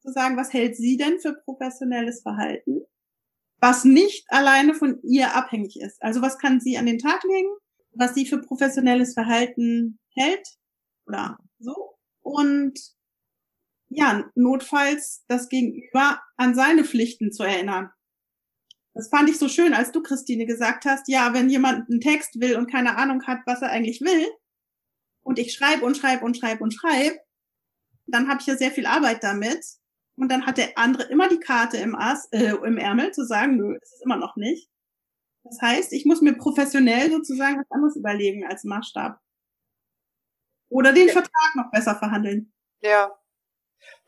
zu 0.00 0.12
sagen, 0.12 0.36
was 0.36 0.52
hält 0.52 0.76
sie 0.76 0.96
denn 0.96 1.20
für 1.20 1.34
professionelles 1.34 2.22
Verhalten? 2.22 2.82
Was 3.58 3.84
nicht 3.84 4.26
alleine 4.28 4.74
von 4.74 5.00
ihr 5.04 5.34
abhängig 5.34 5.80
ist. 5.80 6.02
Also 6.02 6.20
was 6.20 6.38
kann 6.38 6.60
sie 6.60 6.76
an 6.76 6.86
den 6.86 6.98
Tag 6.98 7.22
legen, 7.22 7.48
was 7.92 8.14
sie 8.14 8.26
für 8.26 8.38
professionelles 8.38 9.14
Verhalten 9.14 10.00
hält 10.14 10.46
oder 11.06 11.38
so. 11.60 11.94
Und 12.20 12.78
ja, 13.94 14.24
notfalls 14.34 15.24
das 15.28 15.48
Gegenüber 15.48 16.20
an 16.36 16.54
seine 16.54 16.84
Pflichten 16.84 17.32
zu 17.32 17.42
erinnern. 17.42 17.90
Das 18.94 19.08
fand 19.08 19.30
ich 19.30 19.38
so 19.38 19.48
schön, 19.48 19.72
als 19.74 19.92
du, 19.92 20.02
Christine, 20.02 20.46
gesagt 20.46 20.84
hast, 20.84 21.08
ja, 21.08 21.32
wenn 21.32 21.48
jemand 21.48 21.90
einen 21.90 22.00
Text 22.00 22.40
will 22.40 22.56
und 22.56 22.70
keine 22.70 22.96
Ahnung 22.96 23.22
hat, 23.26 23.40
was 23.46 23.62
er 23.62 23.70
eigentlich 23.70 24.00
will, 24.00 24.26
und 25.24 25.38
ich 25.38 25.54
schreibe 25.54 25.84
und 25.84 25.96
schreibe 25.96 26.24
und 26.24 26.36
schreibe 26.36 26.62
und 26.62 26.74
schreibe, 26.74 27.18
dann 28.06 28.28
habe 28.28 28.40
ich 28.40 28.46
ja 28.46 28.56
sehr 28.56 28.70
viel 28.70 28.86
Arbeit 28.86 29.22
damit. 29.22 29.64
Und 30.16 30.30
dann 30.30 30.44
hat 30.44 30.58
der 30.58 30.76
andere 30.76 31.04
immer 31.04 31.28
die 31.28 31.38
Karte 31.38 31.78
im, 31.78 31.94
Ass, 31.94 32.28
äh, 32.32 32.54
im 32.54 32.76
Ärmel 32.76 33.12
zu 33.12 33.24
sagen, 33.24 33.56
nö, 33.56 33.76
es 33.80 33.92
ist 33.94 34.04
immer 34.04 34.16
noch 34.16 34.36
nicht. 34.36 34.68
Das 35.44 35.60
heißt, 35.60 35.92
ich 35.92 36.04
muss 36.04 36.20
mir 36.20 36.34
professionell 36.34 37.10
sozusagen 37.10 37.58
was 37.58 37.70
anderes 37.70 37.96
überlegen 37.96 38.46
als 38.46 38.64
Maßstab. 38.64 39.18
Oder 40.68 40.92
den 40.92 41.06
ja. 41.06 41.12
Vertrag 41.12 41.54
noch 41.54 41.70
besser 41.70 41.96
verhandeln. 41.96 42.52
Ja, 42.82 43.10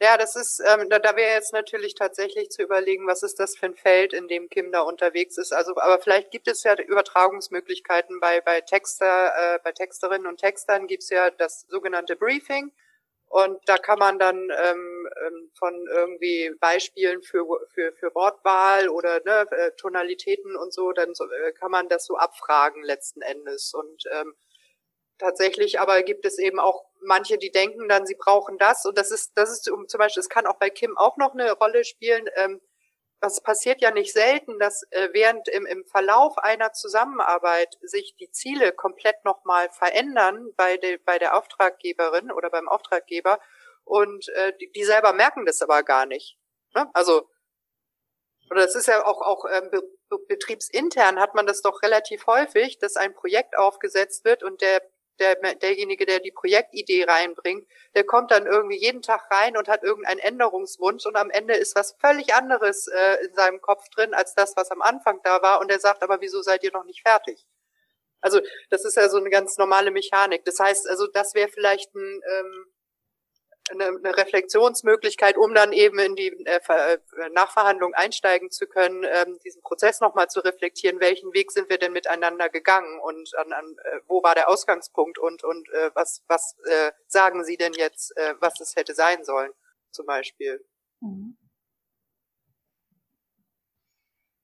ja, 0.01 0.17
das 0.17 0.37
ist, 0.37 0.61
ähm, 0.67 0.91
da, 0.91 0.99
da 0.99 1.17
wäre 1.17 1.35
jetzt 1.35 1.53
natürlich 1.53 1.95
tatsächlich 1.95 2.51
zu 2.51 2.63
überlegen, 2.63 3.07
was 3.07 3.23
ist 3.23 3.39
das 3.41 3.57
für 3.57 3.67
ein 3.67 3.75
Feld, 3.77 4.13
in 4.13 4.29
dem 4.29 4.49
Kim 4.49 4.73
da 4.73 4.81
unterwegs 4.81 5.39
ist. 5.39 5.53
Also, 5.53 5.77
aber 5.77 6.01
vielleicht 6.01 6.31
gibt 6.31 6.49
es 6.49 6.63
ja 6.65 6.75
Übertragungsmöglichkeiten 6.79 8.21
bei 8.21 8.41
bei 8.41 8.61
Texter, 8.61 9.33
äh, 9.37 9.59
bei 9.63 9.73
Texterinnen 9.73 10.27
und 10.27 10.39
Textern 10.41 10.87
gibt's 10.87 11.11
ja 11.11 11.31
das 11.31 11.63
sogenannte 11.69 12.17
Briefing. 12.17 12.73
Und 13.29 13.61
da 13.67 13.79
kann 13.79 13.99
man 13.99 14.19
dann 14.19 14.37
ähm, 14.37 15.09
ähm 15.27 15.51
von 15.59 15.87
irgendwie 15.91 16.53
Beispielen 16.61 17.23
für, 17.23 17.45
für, 17.75 17.93
für 17.93 18.15
Wortwahl 18.15 18.89
oder 18.89 19.21
ne, 19.25 19.47
äh, 19.51 19.73
Tonalitäten 19.73 20.57
und 20.57 20.73
so, 20.73 20.93
dann 20.93 21.15
so, 21.15 21.25
äh, 21.31 21.53
kann 21.53 21.71
man 21.71 21.89
das 21.89 22.07
so 22.07 22.17
abfragen 22.17 22.85
letzten 22.85 23.23
Endes. 23.23 23.75
Und 23.75 24.05
ähm, 24.13 24.35
tatsächlich 25.19 25.81
aber 25.81 26.03
gibt 26.03 26.25
es 26.27 26.39
eben 26.39 26.61
auch 26.61 26.85
manche, 27.05 27.39
die 27.39 27.51
denken 27.51 27.89
dann, 27.89 28.07
sie 28.07 28.17
brauchen 28.17 28.59
das. 28.59 28.85
Und 28.85 28.99
das 28.99 29.11
ist, 29.11 29.33
das 29.37 29.51
ist 29.51 29.65
zum 29.65 29.87
Beispiel, 29.99 30.21
es 30.21 30.29
kann 30.29 30.47
auch 30.47 30.59
bei 30.59 30.71
Kim 30.71 30.97
auch 30.97 31.17
noch 31.17 31.33
eine 31.33 31.53
Rolle 31.53 31.85
spielen. 31.85 32.29
Ähm, 32.37 32.61
das 33.21 33.41
passiert 33.43 33.81
ja 33.81 33.91
nicht 33.91 34.13
selten, 34.13 34.59
dass 34.59 34.83
äh, 34.91 35.09
während 35.13 35.49
im, 35.49 35.65
im 35.65 35.85
Verlauf 35.87 36.37
einer 36.39 36.73
Zusammenarbeit 36.73 37.75
sich 37.81 38.15
die 38.17 38.31
Ziele 38.31 38.73
komplett 38.73 39.25
nochmal 39.25 39.71
verändern 39.71 40.51
bei, 40.57 40.77
de, 40.77 40.99
bei 40.99 41.19
der 41.19 41.37
Auftraggeberin 41.37 42.31
oder 42.31 42.51
beim 42.51 42.69
Auftraggeber 42.69 43.41
und 43.85 44.29
äh, 44.29 44.53
die, 44.61 44.71
die 44.73 44.85
selber 44.85 45.13
merken 45.13 45.47
das 45.47 45.63
aber 45.63 45.83
gar 45.83 46.05
nicht. 46.05 46.37
Ne? 46.75 46.91
Also 46.93 47.31
oder 48.51 48.63
das 48.63 48.75
ist 48.75 48.89
ja 48.89 49.05
auch 49.07 49.23
auch 49.23 49.47
ähm, 49.51 49.71
be 49.71 49.83
betriebsintern 50.29 51.19
hat 51.19 51.35
man 51.35 51.47
das 51.47 51.61
doch 51.61 51.83
relativ 51.83 52.27
häufig, 52.27 52.79
dass 52.79 52.97
ein 52.97 53.15
Projekt 53.15 53.57
aufgesetzt 53.57 54.25
wird 54.25 54.45
und 54.45 54.61
der 54.61 54.81
der, 55.19 55.37
derjenige, 55.57 56.07
der 56.07 56.21
die 56.21 56.33
Projektidee 56.33 57.05
reinbringt, 57.05 57.67
der 57.95 58.05
kommt 58.05 58.31
dann 58.31 58.47
irgendwie 58.47 58.79
jeden 58.79 59.03
Tag 59.03 59.31
rein 59.31 59.57
und 59.57 59.69
hat 59.69 59.83
irgendeinen 59.83 60.21
Änderungswunsch 60.21 61.07
und 61.07 61.17
am 61.17 61.31
Ende 61.31 61.55
ist 61.55 61.77
was 61.77 61.97
völlig 62.01 62.35
anderes 62.35 62.89
äh, 62.89 63.25
in 63.25 63.35
seinem 63.35 63.61
Kopf 63.61 63.89
drin 63.91 64.15
als 64.15 64.35
das, 64.35 64.57
was 64.57 64.71
am 64.71 64.83
Anfang 64.83 65.21
da 65.23 65.43
war 65.43 65.61
und 65.61 65.71
er 65.71 65.81
sagt 65.81 66.03
aber, 66.03 66.21
wieso 66.21 66.43
seid 66.43 66.65
ihr 66.65 66.73
noch 66.73 66.85
nicht 66.85 67.03
fertig? 67.03 67.47
Also 68.21 68.41
das 68.71 68.85
ist 68.87 68.97
ja 68.97 69.09
so 69.11 69.19
eine 69.19 69.29
ganz 69.29 69.59
normale 69.59 69.91
Mechanik. 69.91 70.45
Das 70.47 70.59
heißt, 70.59 70.89
also 70.89 71.07
das 71.07 71.35
wäre 71.35 71.49
vielleicht 71.49 71.95
ein 71.95 72.23
ähm, 72.39 72.74
eine, 73.71 73.87
eine 73.87 74.17
Reflexionsmöglichkeit, 74.17 75.37
um 75.37 75.55
dann 75.55 75.73
eben 75.73 75.99
in 75.99 76.17
die 76.17 76.29
äh, 76.45 76.61
äh, 76.69 76.99
Nachverhandlung 77.33 77.95
einsteigen 77.95 78.51
zu 78.51 78.67
können, 78.67 79.05
ähm, 79.05 79.39
diesen 79.45 79.63
Prozess 79.63 80.01
nochmal 80.01 80.29
zu 80.29 80.41
reflektieren, 80.41 81.01
welchen 81.01 81.33
Weg 81.33 81.51
sind 81.51 81.71
wir 81.71 81.79
denn 81.79 81.93
miteinander 81.93 82.49
gegangen 82.49 83.01
und 83.01 83.35
an, 83.37 83.53
an, 83.53 83.77
äh, 83.85 84.01
wo 84.07 84.23
war 84.23 84.35
der 84.35 84.49
Ausgangspunkt 84.49 85.19
und, 85.19 85.45
und 85.45 85.69
äh, 85.71 85.91
was, 85.95 86.23
was 86.29 86.57
äh, 86.65 86.93
sagen 87.07 87.45
Sie 87.45 87.57
denn 87.57 87.73
jetzt, 87.73 88.17
äh, 88.17 88.35
was 88.41 88.61
es 88.61 88.77
hätte 88.77 88.95
sein 88.95 89.25
sollen, 89.25 89.53
zum 89.91 90.07
Beispiel. 90.07 90.65
Mhm. 91.01 91.37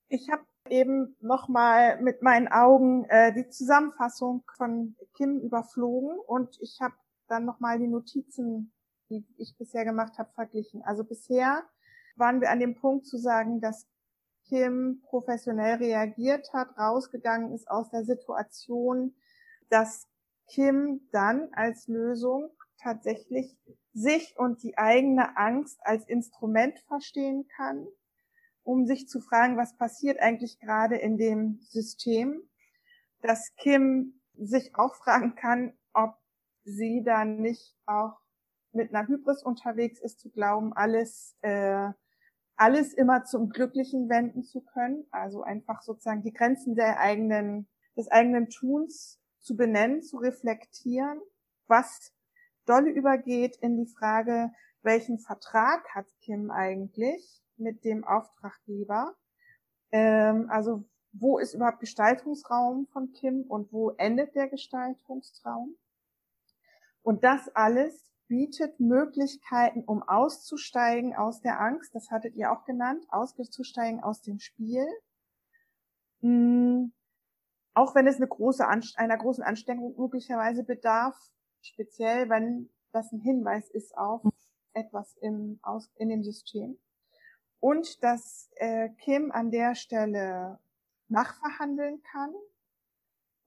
Ich 0.08 0.28
habe 0.30 0.44
eben 0.68 1.16
nochmal 1.20 2.00
mit 2.00 2.22
meinen 2.22 2.48
Augen 2.48 3.04
äh, 3.04 3.32
die 3.32 3.48
Zusammenfassung 3.48 4.44
von 4.56 4.96
Kim 5.14 5.40
überflogen 5.40 6.18
und 6.18 6.58
ich 6.60 6.78
habe 6.80 6.94
dann 7.28 7.44
nochmal 7.44 7.78
die 7.78 7.86
Notizen 7.86 8.72
die 9.10 9.26
ich 9.36 9.56
bisher 9.58 9.84
gemacht 9.84 10.18
habe, 10.18 10.32
verglichen. 10.32 10.82
Also 10.82 11.04
bisher 11.04 11.64
waren 12.16 12.40
wir 12.40 12.50
an 12.50 12.60
dem 12.60 12.76
Punkt 12.76 13.06
zu 13.06 13.18
sagen, 13.18 13.60
dass 13.60 13.86
Kim 14.48 15.02
professionell 15.04 15.76
reagiert 15.76 16.52
hat, 16.52 16.76
rausgegangen 16.78 17.52
ist 17.52 17.70
aus 17.70 17.90
der 17.90 18.04
Situation, 18.04 19.14
dass 19.68 20.08
Kim 20.48 21.08
dann 21.12 21.48
als 21.52 21.86
Lösung 21.86 22.50
tatsächlich 22.78 23.56
sich 23.92 24.36
und 24.36 24.62
die 24.62 24.78
eigene 24.78 25.36
Angst 25.36 25.78
als 25.82 26.08
Instrument 26.08 26.78
verstehen 26.88 27.46
kann, 27.56 27.86
um 28.62 28.86
sich 28.86 29.08
zu 29.08 29.20
fragen, 29.20 29.56
was 29.56 29.76
passiert 29.76 30.18
eigentlich 30.20 30.58
gerade 30.58 30.96
in 30.96 31.16
dem 31.16 31.60
System, 31.62 32.42
dass 33.20 33.54
Kim 33.56 34.20
sich 34.34 34.74
auch 34.74 34.94
fragen 34.96 35.34
kann, 35.34 35.76
ob 35.92 36.16
sie 36.64 37.02
dann 37.04 37.40
nicht 37.40 37.76
auch 37.86 38.18
mit 38.72 38.94
einer 38.94 39.06
Hybris 39.06 39.42
unterwegs 39.42 40.00
ist, 40.00 40.20
zu 40.20 40.30
glauben, 40.30 40.72
alles, 40.72 41.36
äh, 41.42 41.90
alles 42.56 42.92
immer 42.94 43.24
zum 43.24 43.50
Glücklichen 43.50 44.08
wenden 44.08 44.42
zu 44.42 44.60
können. 44.60 45.06
Also 45.10 45.42
einfach 45.42 45.82
sozusagen 45.82 46.22
die 46.22 46.32
Grenzen 46.32 46.74
der 46.74 47.00
eigenen, 47.00 47.68
des 47.96 48.08
eigenen 48.08 48.48
Tuns 48.48 49.20
zu 49.40 49.56
benennen, 49.56 50.02
zu 50.02 50.18
reflektieren, 50.18 51.20
was 51.66 52.12
dolle 52.66 52.90
übergeht 52.90 53.56
in 53.56 53.76
die 53.76 53.86
Frage, 53.86 54.52
welchen 54.82 55.18
Vertrag 55.18 55.88
hat 55.94 56.06
Kim 56.20 56.50
eigentlich 56.50 57.42
mit 57.56 57.84
dem 57.84 58.04
Auftraggeber? 58.04 59.14
Ähm, 59.92 60.48
also 60.50 60.84
wo 61.12 61.38
ist 61.38 61.54
überhaupt 61.54 61.80
Gestaltungsraum 61.80 62.86
von 62.92 63.12
Kim 63.12 63.42
und 63.42 63.72
wo 63.72 63.90
endet 63.90 64.34
der 64.34 64.48
Gestaltungsraum? 64.48 65.76
Und 67.02 67.24
das 67.24 67.48
alles 67.54 68.09
bietet 68.30 68.78
Möglichkeiten, 68.78 69.82
um 69.82 70.04
auszusteigen 70.04 71.16
aus 71.16 71.40
der 71.40 71.60
Angst. 71.60 71.92
Das 71.96 72.12
hattet 72.12 72.36
ihr 72.36 72.52
auch 72.52 72.64
genannt, 72.64 73.04
auszusteigen 73.10 74.00
aus 74.04 74.22
dem 74.22 74.38
Spiel. 74.38 74.86
Hm, 76.20 76.92
auch 77.74 77.96
wenn 77.96 78.06
es 78.06 78.16
eine 78.16 78.28
große, 78.28 78.64
einer 78.68 79.18
großen 79.18 79.42
Anstrengung 79.42 79.96
möglicherweise 79.98 80.62
bedarf, 80.62 81.16
speziell 81.60 82.30
wenn 82.30 82.70
das 82.92 83.10
ein 83.10 83.18
Hinweis 83.18 83.68
ist 83.68 83.98
auf 83.98 84.22
etwas 84.74 85.16
im, 85.16 85.58
aus, 85.62 85.90
in 85.96 86.08
dem 86.08 86.22
System. 86.22 86.78
Und 87.58 88.00
dass 88.04 88.48
äh, 88.54 88.90
Kim 88.90 89.32
an 89.32 89.50
der 89.50 89.74
Stelle 89.74 90.60
nachverhandeln 91.08 92.00
kann, 92.12 92.32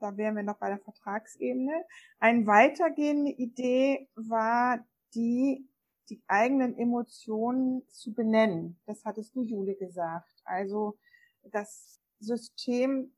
da 0.03 0.17
wären 0.17 0.35
wir 0.35 0.43
noch 0.43 0.57
bei 0.57 0.67
der 0.67 0.79
Vertragsebene. 0.79 1.85
Eine 2.19 2.45
weitergehende 2.45 3.31
Idee 3.31 4.09
war 4.15 4.85
die, 5.15 5.65
die 6.09 6.21
eigenen 6.27 6.77
Emotionen 6.77 7.87
zu 7.87 8.13
benennen. 8.13 8.77
Das 8.85 9.05
hattest 9.05 9.33
du, 9.33 9.43
Jule, 9.43 9.75
gesagt. 9.75 10.41
Also 10.43 10.97
das 11.43 12.01
System 12.19 13.13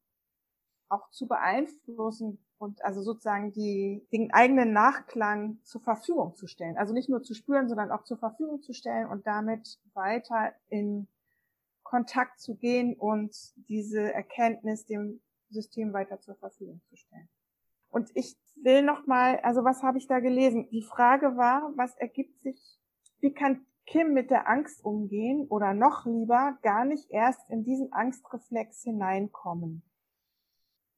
auch 0.88 1.10
zu 1.10 1.28
beeinflussen 1.28 2.38
und 2.60 2.86
also 2.86 3.02
sozusagen 3.02 3.52
die, 3.52 4.08
den 4.12 4.32
eigenen 4.32 4.72
Nachklang 4.72 5.58
zur 5.64 5.82
Verfügung 5.82 6.36
zu 6.36 6.46
stellen. 6.46 6.78
Also 6.78 6.94
nicht 6.94 7.10
nur 7.10 7.24
zu 7.24 7.34
spüren, 7.34 7.68
sondern 7.68 7.92
auch 7.92 8.04
zur 8.04 8.18
Verfügung 8.18 8.62
zu 8.62 8.74
stellen 8.74 9.08
und 9.08 9.26
damit 9.26 9.80
weiter 9.94 10.54
in 10.70 11.08
Kontakt 11.82 12.40
zu 12.40 12.56
gehen 12.56 12.96
und 12.96 13.36
diese 13.70 14.14
Erkenntnis 14.14 14.86
dem 14.86 15.22
System 15.50 15.94
weiter 15.94 16.20
zur 16.20 16.36
Verfügung 16.36 16.82
zu 16.90 16.96
stellen. 16.96 17.30
Und 17.90 18.12
ich 18.14 18.36
will 18.56 18.82
noch 18.82 19.06
mal, 19.08 19.40
also 19.40 19.64
was 19.64 19.82
habe 19.84 19.98
ich 19.98 20.08
da 20.08 20.20
gelesen? 20.20 20.68
Die 20.70 20.82
Frage 20.82 21.38
war, 21.38 21.72
was 21.76 21.96
ergibt 21.96 22.42
sich, 22.42 22.60
wie 23.20 23.34
kann 23.34 23.66
Kim 23.86 24.14
mit 24.14 24.32
der 24.32 24.50
Angst 24.50 24.84
umgehen 24.84 25.48
oder 25.48 25.74
noch 25.74 26.06
lieber 26.06 26.58
gar 26.62 26.86
nicht 26.86 27.10
erst 27.12 27.50
in 27.50 27.64
diesen 27.64 27.94
Angstreflex 27.94 28.82
hineinkommen? 28.84 29.84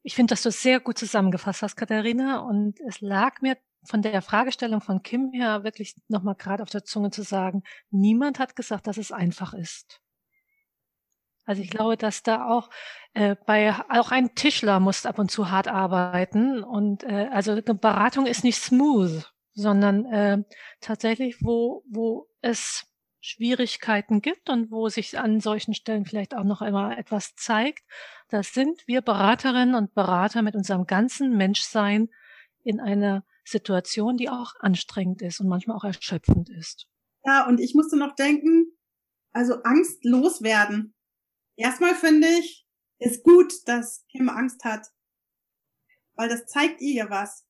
Ich 0.03 0.15
finde, 0.15 0.31
dass 0.31 0.43
du 0.43 0.49
es 0.49 0.61
sehr 0.61 0.79
gut 0.79 0.97
zusammengefasst 0.97 1.61
hast, 1.61 1.75
Katharina. 1.75 2.39
Und 2.39 2.79
es 2.81 3.01
lag 3.01 3.41
mir 3.41 3.57
von 3.83 4.01
der 4.01 4.21
Fragestellung 4.21 4.81
von 4.81 5.03
Kim 5.03 5.31
her 5.33 5.63
wirklich 5.63 5.95
nochmal 6.07 6.35
gerade 6.35 6.63
auf 6.63 6.69
der 6.69 6.83
Zunge 6.83 7.11
zu 7.11 7.23
sagen, 7.23 7.63
niemand 7.89 8.39
hat 8.39 8.55
gesagt, 8.55 8.87
dass 8.87 8.97
es 8.97 9.11
einfach 9.11 9.53
ist. 9.53 10.01
Also 11.47 11.61
ich 11.61 11.69
glaube, 11.69 11.95
dass 11.97 12.23
da 12.23 12.45
auch 12.45 12.69
äh, 13.13 13.35
bei 13.45 13.73
auch 13.89 14.11
ein 14.11 14.35
Tischler 14.35 14.79
muss 14.79 15.05
ab 15.05 15.17
und 15.17 15.31
zu 15.31 15.49
hart 15.49 15.69
arbeiten 15.69 16.61
und 16.61 17.03
äh, 17.03 17.29
also 17.31 17.53
eine 17.53 17.61
Beratung 17.63 18.25
ist 18.25 18.43
nicht 18.43 18.61
smooth, 18.61 19.31
sondern 19.53 20.05
äh, 20.05 20.43
tatsächlich 20.81 21.37
wo 21.41 21.83
wo 21.89 22.27
es 22.41 22.85
Schwierigkeiten 23.21 24.21
gibt 24.21 24.49
und 24.49 24.71
wo 24.71 24.89
sich 24.89 25.17
an 25.17 25.39
solchen 25.39 25.73
Stellen 25.73 26.05
vielleicht 26.05 26.35
auch 26.35 26.43
noch 26.43 26.61
einmal 26.61 26.97
etwas 26.97 27.33
zeigt, 27.35 27.83
das 28.29 28.53
sind 28.53 28.85
wir 28.85 29.01
Beraterinnen 29.01 29.75
und 29.75 29.93
Berater 29.93 30.41
mit 30.41 30.55
unserem 30.55 30.85
ganzen 30.85 31.35
Menschsein 31.37 32.09
in 32.63 32.81
einer 32.81 33.23
Situation, 33.45 34.17
die 34.17 34.29
auch 34.29 34.53
anstrengend 34.59 35.21
ist 35.21 35.39
und 35.39 35.47
manchmal 35.47 35.77
auch 35.77 35.85
erschöpfend 35.85 36.49
ist. 36.49 36.87
Ja, 37.25 37.47
und 37.47 37.59
ich 37.61 37.73
musste 37.73 37.97
noch 37.97 38.15
denken, 38.15 38.77
also 39.31 39.61
Angst 39.63 40.03
loswerden. 40.03 40.93
Erstmal 41.57 41.95
finde 41.95 42.27
ich, 42.29 42.65
ist 42.99 43.23
gut, 43.23 43.53
dass 43.65 44.05
Kim 44.09 44.29
Angst 44.29 44.63
hat, 44.63 44.87
weil 46.15 46.29
das 46.29 46.45
zeigt 46.45 46.81
ihr 46.81 47.09
was. 47.09 47.45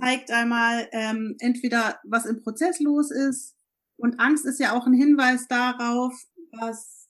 Zeigt 0.00 0.30
einmal 0.30 0.88
ähm, 0.92 1.36
entweder, 1.38 2.00
was 2.04 2.26
im 2.26 2.42
Prozess 2.42 2.80
los 2.80 3.10
ist, 3.10 3.54
und 4.00 4.18
Angst 4.18 4.46
ist 4.46 4.58
ja 4.58 4.72
auch 4.72 4.86
ein 4.86 4.94
Hinweis 4.94 5.46
darauf, 5.46 6.14
was 6.52 7.08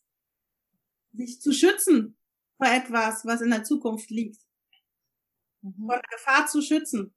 sich 1.12 1.40
zu 1.40 1.52
schützen 1.52 2.16
vor 2.56 2.66
etwas, 2.66 3.24
was 3.24 3.40
in 3.40 3.50
der 3.50 3.62
Zukunft 3.62 4.10
liegt. 4.10 4.40
Mhm. 5.62 5.86
Vor 5.86 5.94
der 5.94 6.18
Gefahr 6.18 6.46
zu 6.46 6.60
schützen. 6.60 7.14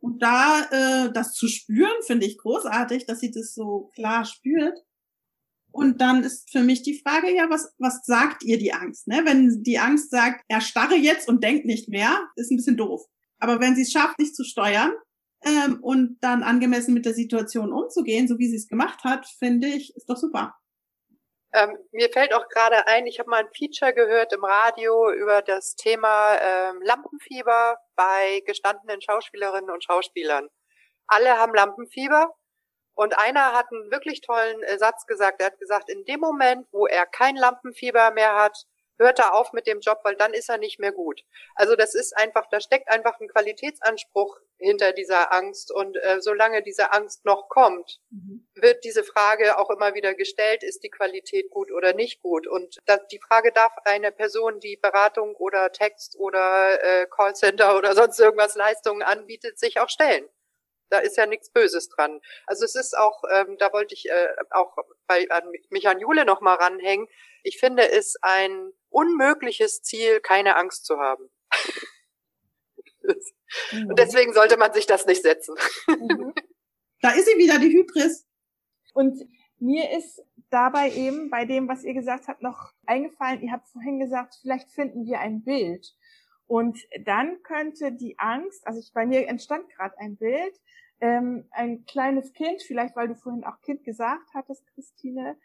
Und 0.00 0.22
da 0.22 0.62
äh, 0.70 1.12
das 1.12 1.32
zu 1.32 1.48
spüren, 1.48 2.02
finde 2.06 2.26
ich 2.26 2.38
großartig, 2.38 3.06
dass 3.06 3.20
sie 3.20 3.30
das 3.30 3.54
so 3.54 3.90
klar 3.94 4.24
spürt. 4.26 4.78
Und 5.72 6.00
dann 6.00 6.24
ist 6.24 6.50
für 6.50 6.62
mich 6.62 6.82
die 6.82 7.00
Frage, 7.00 7.34
ja, 7.34 7.48
was, 7.48 7.74
was 7.78 8.04
sagt 8.04 8.42
ihr 8.42 8.58
die 8.58 8.72
Angst? 8.72 9.06
Ne? 9.06 9.22
Wenn 9.24 9.62
die 9.62 9.78
Angst 9.78 10.10
sagt, 10.10 10.44
er 10.48 10.60
starre 10.60 10.96
jetzt 10.96 11.28
und 11.28 11.44
denkt 11.44 11.64
nicht 11.64 11.88
mehr, 11.88 12.28
ist 12.36 12.50
ein 12.50 12.56
bisschen 12.56 12.76
doof. 12.76 13.02
Aber 13.38 13.60
wenn 13.60 13.76
sie 13.76 13.82
es 13.82 13.92
schafft, 13.92 14.18
nicht 14.18 14.34
zu 14.34 14.44
steuern 14.44 14.92
ähm, 15.44 15.78
und 15.80 16.18
dann 16.20 16.42
angemessen 16.42 16.94
mit 16.94 17.06
der 17.06 17.14
Situation 17.14 17.72
umzugehen, 17.72 18.28
so 18.28 18.38
wie 18.38 18.48
sie 18.48 18.56
es 18.56 18.68
gemacht 18.68 19.04
hat, 19.04 19.26
finde 19.26 19.68
ich, 19.68 19.94
ist 19.96 20.10
doch 20.10 20.16
super. 20.16 20.54
Ähm, 21.52 21.76
mir 21.90 22.10
fällt 22.10 22.32
auch 22.32 22.48
gerade 22.48 22.86
ein, 22.86 23.06
ich 23.06 23.18
habe 23.18 23.28
mal 23.28 23.40
ein 23.40 23.50
Feature 23.56 23.92
gehört 23.92 24.32
im 24.32 24.44
Radio 24.44 25.10
über 25.12 25.42
das 25.42 25.74
Thema 25.74 26.36
ähm, 26.40 26.80
Lampenfieber 26.82 27.76
bei 27.96 28.40
gestandenen 28.46 29.00
Schauspielerinnen 29.00 29.70
und 29.70 29.82
Schauspielern. 29.82 30.48
Alle 31.08 31.38
haben 31.38 31.52
Lampenfieber 31.52 32.32
und 33.00 33.18
einer 33.18 33.54
hat 33.54 33.72
einen 33.72 33.90
wirklich 33.90 34.20
tollen 34.20 34.62
äh, 34.62 34.76
Satz 34.76 35.06
gesagt. 35.06 35.40
Er 35.40 35.46
hat 35.46 35.58
gesagt, 35.58 35.88
in 35.88 36.04
dem 36.04 36.20
Moment, 36.20 36.66
wo 36.70 36.86
er 36.86 37.06
kein 37.06 37.34
Lampenfieber 37.34 38.10
mehr 38.10 38.34
hat, 38.34 38.66
hört 38.98 39.18
er 39.18 39.34
auf 39.34 39.54
mit 39.54 39.66
dem 39.66 39.80
Job, 39.80 40.00
weil 40.02 40.16
dann 40.16 40.34
ist 40.34 40.50
er 40.50 40.58
nicht 40.58 40.78
mehr 40.78 40.92
gut. 40.92 41.22
Also 41.54 41.76
das 41.76 41.94
ist 41.94 42.14
einfach, 42.14 42.46
da 42.50 42.60
steckt 42.60 42.90
einfach 42.90 43.18
ein 43.18 43.28
Qualitätsanspruch 43.28 44.38
hinter 44.58 44.92
dieser 44.92 45.32
Angst 45.32 45.72
und 45.72 45.96
äh, 45.96 46.20
solange 46.20 46.62
diese 46.62 46.92
Angst 46.92 47.24
noch 47.24 47.48
kommt, 47.48 48.00
mhm. 48.10 48.46
wird 48.54 48.84
diese 48.84 49.02
Frage 49.02 49.56
auch 49.56 49.70
immer 49.70 49.94
wieder 49.94 50.12
gestellt, 50.12 50.62
ist 50.62 50.84
die 50.84 50.90
Qualität 50.90 51.48
gut 51.48 51.72
oder 51.72 51.94
nicht 51.94 52.20
gut? 52.20 52.46
Und 52.46 52.76
das, 52.84 53.00
die 53.10 53.20
Frage 53.26 53.50
darf 53.50 53.72
eine 53.86 54.12
Person, 54.12 54.60
die 54.60 54.76
Beratung 54.76 55.34
oder 55.36 55.72
Text 55.72 56.16
oder 56.18 56.78
äh, 56.82 57.06
Callcenter 57.06 57.78
oder 57.78 57.94
sonst 57.94 58.20
irgendwas 58.20 58.56
Leistungen 58.56 59.00
anbietet, 59.00 59.58
sich 59.58 59.80
auch 59.80 59.88
stellen. 59.88 60.28
Da 60.90 60.98
ist 60.98 61.16
ja 61.16 61.26
nichts 61.26 61.50
Böses 61.50 61.88
dran. 61.88 62.20
Also 62.46 62.64
es 62.64 62.74
ist 62.74 62.96
auch, 62.96 63.22
ähm, 63.32 63.56
da 63.58 63.72
wollte 63.72 63.94
ich 63.94 64.10
äh, 64.10 64.28
auch 64.50 64.76
bei 65.06 65.30
an 65.30 65.44
mich 65.70 65.88
an 65.88 66.00
Jule 66.00 66.24
noch 66.24 66.40
mal 66.40 66.54
ranhängen. 66.54 67.06
Ich 67.42 67.58
finde 67.58 67.90
es 67.90 68.16
ein 68.22 68.72
unmögliches 68.90 69.82
Ziel, 69.82 70.20
keine 70.20 70.56
Angst 70.56 70.84
zu 70.84 70.98
haben. 70.98 71.30
Und 73.72 73.98
deswegen 73.98 74.32
sollte 74.32 74.56
man 74.56 74.72
sich 74.72 74.86
das 74.86 75.06
nicht 75.06 75.22
setzen. 75.22 75.56
Mhm. 75.86 76.34
Da 77.00 77.12
ist 77.12 77.26
sie 77.26 77.38
wieder, 77.38 77.58
die 77.58 77.70
Hybris. 77.70 78.26
Und 78.92 79.18
mir 79.58 79.96
ist 79.96 80.22
dabei 80.50 80.92
eben 80.92 81.30
bei 81.30 81.44
dem, 81.44 81.68
was 81.68 81.84
ihr 81.84 81.94
gesagt 81.94 82.28
habt, 82.28 82.42
noch 82.42 82.72
eingefallen, 82.86 83.42
ihr 83.42 83.52
habt 83.52 83.68
vorhin 83.68 84.00
gesagt, 84.00 84.36
vielleicht 84.40 84.70
finden 84.70 85.06
wir 85.06 85.20
ein 85.20 85.42
Bild. 85.42 85.94
Und 86.50 86.84
dann 87.04 87.40
könnte 87.44 87.92
die 87.92 88.18
Angst, 88.18 88.66
also 88.66 88.80
ich, 88.80 88.92
bei 88.92 89.06
mir 89.06 89.28
entstand 89.28 89.68
gerade 89.68 89.96
ein 89.98 90.16
Bild, 90.16 90.60
ähm, 91.00 91.46
ein 91.52 91.84
kleines 91.84 92.32
Kind, 92.32 92.60
vielleicht 92.62 92.96
weil 92.96 93.06
du 93.06 93.14
vorhin 93.14 93.44
auch 93.44 93.60
Kind 93.60 93.84
gesagt 93.84 94.34
hattest, 94.34 94.66
Christine, 94.74 95.36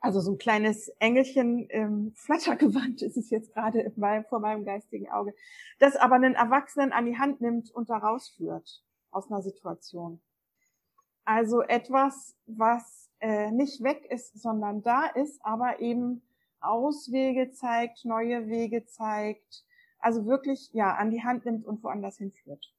also 0.00 0.20
so 0.20 0.32
ein 0.32 0.38
kleines 0.38 0.88
Engelchen 1.00 1.68
im 1.68 2.14
Flattergewand 2.14 3.02
ist 3.02 3.18
es 3.18 3.28
jetzt 3.28 3.52
gerade 3.52 3.92
vor 4.30 4.40
meinem 4.40 4.64
geistigen 4.64 5.10
Auge, 5.10 5.34
das 5.80 5.96
aber 5.96 6.14
einen 6.14 6.34
Erwachsenen 6.34 6.92
an 6.92 7.04
die 7.04 7.18
Hand 7.18 7.42
nimmt 7.42 7.70
und 7.70 7.90
da 7.90 7.98
rausführt 7.98 8.82
aus 9.10 9.30
einer 9.30 9.42
Situation. 9.42 10.22
Also 11.26 11.60
etwas, 11.60 12.38
was 12.46 13.10
äh, 13.20 13.50
nicht 13.50 13.82
weg 13.82 14.06
ist, 14.08 14.40
sondern 14.40 14.80
da 14.80 15.04
ist, 15.08 15.44
aber 15.44 15.80
eben 15.80 16.22
Auswege 16.62 17.50
zeigt, 17.50 18.06
neue 18.06 18.48
Wege 18.48 18.86
zeigt, 18.86 19.66
also 20.04 20.26
wirklich 20.26 20.70
ja 20.72 20.94
an 20.94 21.10
die 21.10 21.22
Hand 21.22 21.46
nimmt 21.46 21.66
und 21.66 21.82
woanders 21.82 22.18
hinführt. 22.18 22.72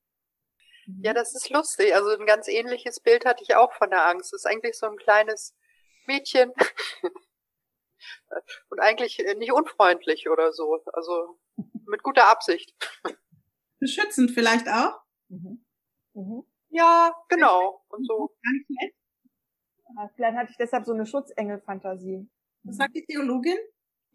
Ja, 1.02 1.14
das 1.14 1.34
ist 1.34 1.50
lustig. 1.50 1.96
Also 1.96 2.12
ein 2.12 2.28
ganz 2.28 2.48
ähnliches 2.48 3.00
Bild 3.00 3.26
hatte 3.26 3.44
ich 3.44 3.56
auch 3.56 3.74
von 3.74 3.90
der 3.90 4.08
Angst. 4.08 4.32
Das 4.32 4.42
ist 4.42 4.46
eigentlich 4.46 4.78
so 4.78 4.86
ein 4.86 4.98
kleines 4.98 5.56
Mädchen. 6.06 6.54
Und 8.70 8.80
eigentlich 8.80 9.18
nicht 9.38 9.52
unfreundlich 9.52 10.30
oder 10.30 10.54
so. 10.54 10.80
Also 10.94 11.40
mit 11.88 12.04
guter 12.04 12.28
Absicht. 12.28 12.76
Beschützend 13.80 14.30
vielleicht 14.30 14.68
auch? 14.68 15.02
Mhm. 15.30 15.66
Mhm. 16.14 16.44
Ja, 16.70 17.16
genau. 17.30 17.84
Und 17.88 18.06
so. 18.06 18.36
Vielleicht 20.16 20.38
hatte 20.38 20.52
ich 20.52 20.58
deshalb 20.58 20.86
so 20.86 20.94
eine 20.94 21.08
Schutzengel-Fantasie. 21.08 22.30
Was 22.64 22.78
sagt 22.78 22.96
die 22.96 23.06
Theologin? 23.06 23.58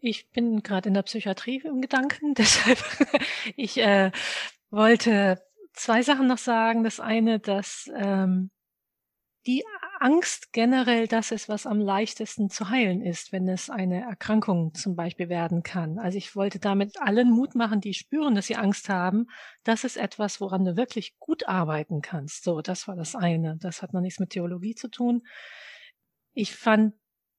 Ich 0.03 0.31
bin 0.31 0.63
gerade 0.63 0.89
in 0.89 0.95
der 0.95 1.03
Psychiatrie 1.03 1.61
im 1.63 1.79
Gedanken, 1.79 2.33
deshalb 2.37 2.79
ich 3.55 3.77
äh, 3.77 4.11
wollte 4.71 5.39
zwei 5.73 6.01
Sachen 6.01 6.27
noch 6.27 6.39
sagen. 6.39 6.83
Das 6.83 6.99
eine, 6.99 7.39
dass 7.39 7.89
ähm, 7.95 8.49
die 9.45 9.63
Angst 9.99 10.53
generell 10.53 11.07
das 11.07 11.29
ist, 11.29 11.49
was 11.49 11.67
am 11.67 11.79
leichtesten 11.79 12.49
zu 12.49 12.69
heilen 12.69 13.01
ist, 13.01 13.31
wenn 13.31 13.47
es 13.47 13.69
eine 13.69 14.01
Erkrankung 14.01 14.73
zum 14.73 14.95
Beispiel 14.95 15.29
werden 15.29 15.61
kann. 15.61 15.99
Also 15.99 16.17
ich 16.17 16.35
wollte 16.35 16.59
damit 16.59 16.99
allen 16.99 17.29
Mut 17.29 17.53
machen, 17.53 17.79
die 17.79 17.93
spüren, 17.93 18.33
dass 18.33 18.47
sie 18.47 18.55
Angst 18.55 18.89
haben. 18.89 19.27
Das 19.63 19.83
ist 19.83 19.97
etwas, 19.97 20.41
woran 20.41 20.65
du 20.65 20.75
wirklich 20.77 21.17
gut 21.19 21.47
arbeiten 21.47 22.01
kannst. 22.01 22.43
So, 22.43 22.61
das 22.61 22.87
war 22.87 22.95
das 22.95 23.15
eine. 23.15 23.57
Das 23.57 23.83
hat 23.83 23.93
noch 23.93 24.01
nichts 24.01 24.19
mit 24.19 24.31
Theologie 24.31 24.73
zu 24.73 24.89
tun. 24.89 25.21
Ich 26.33 26.55
fand 26.55 26.93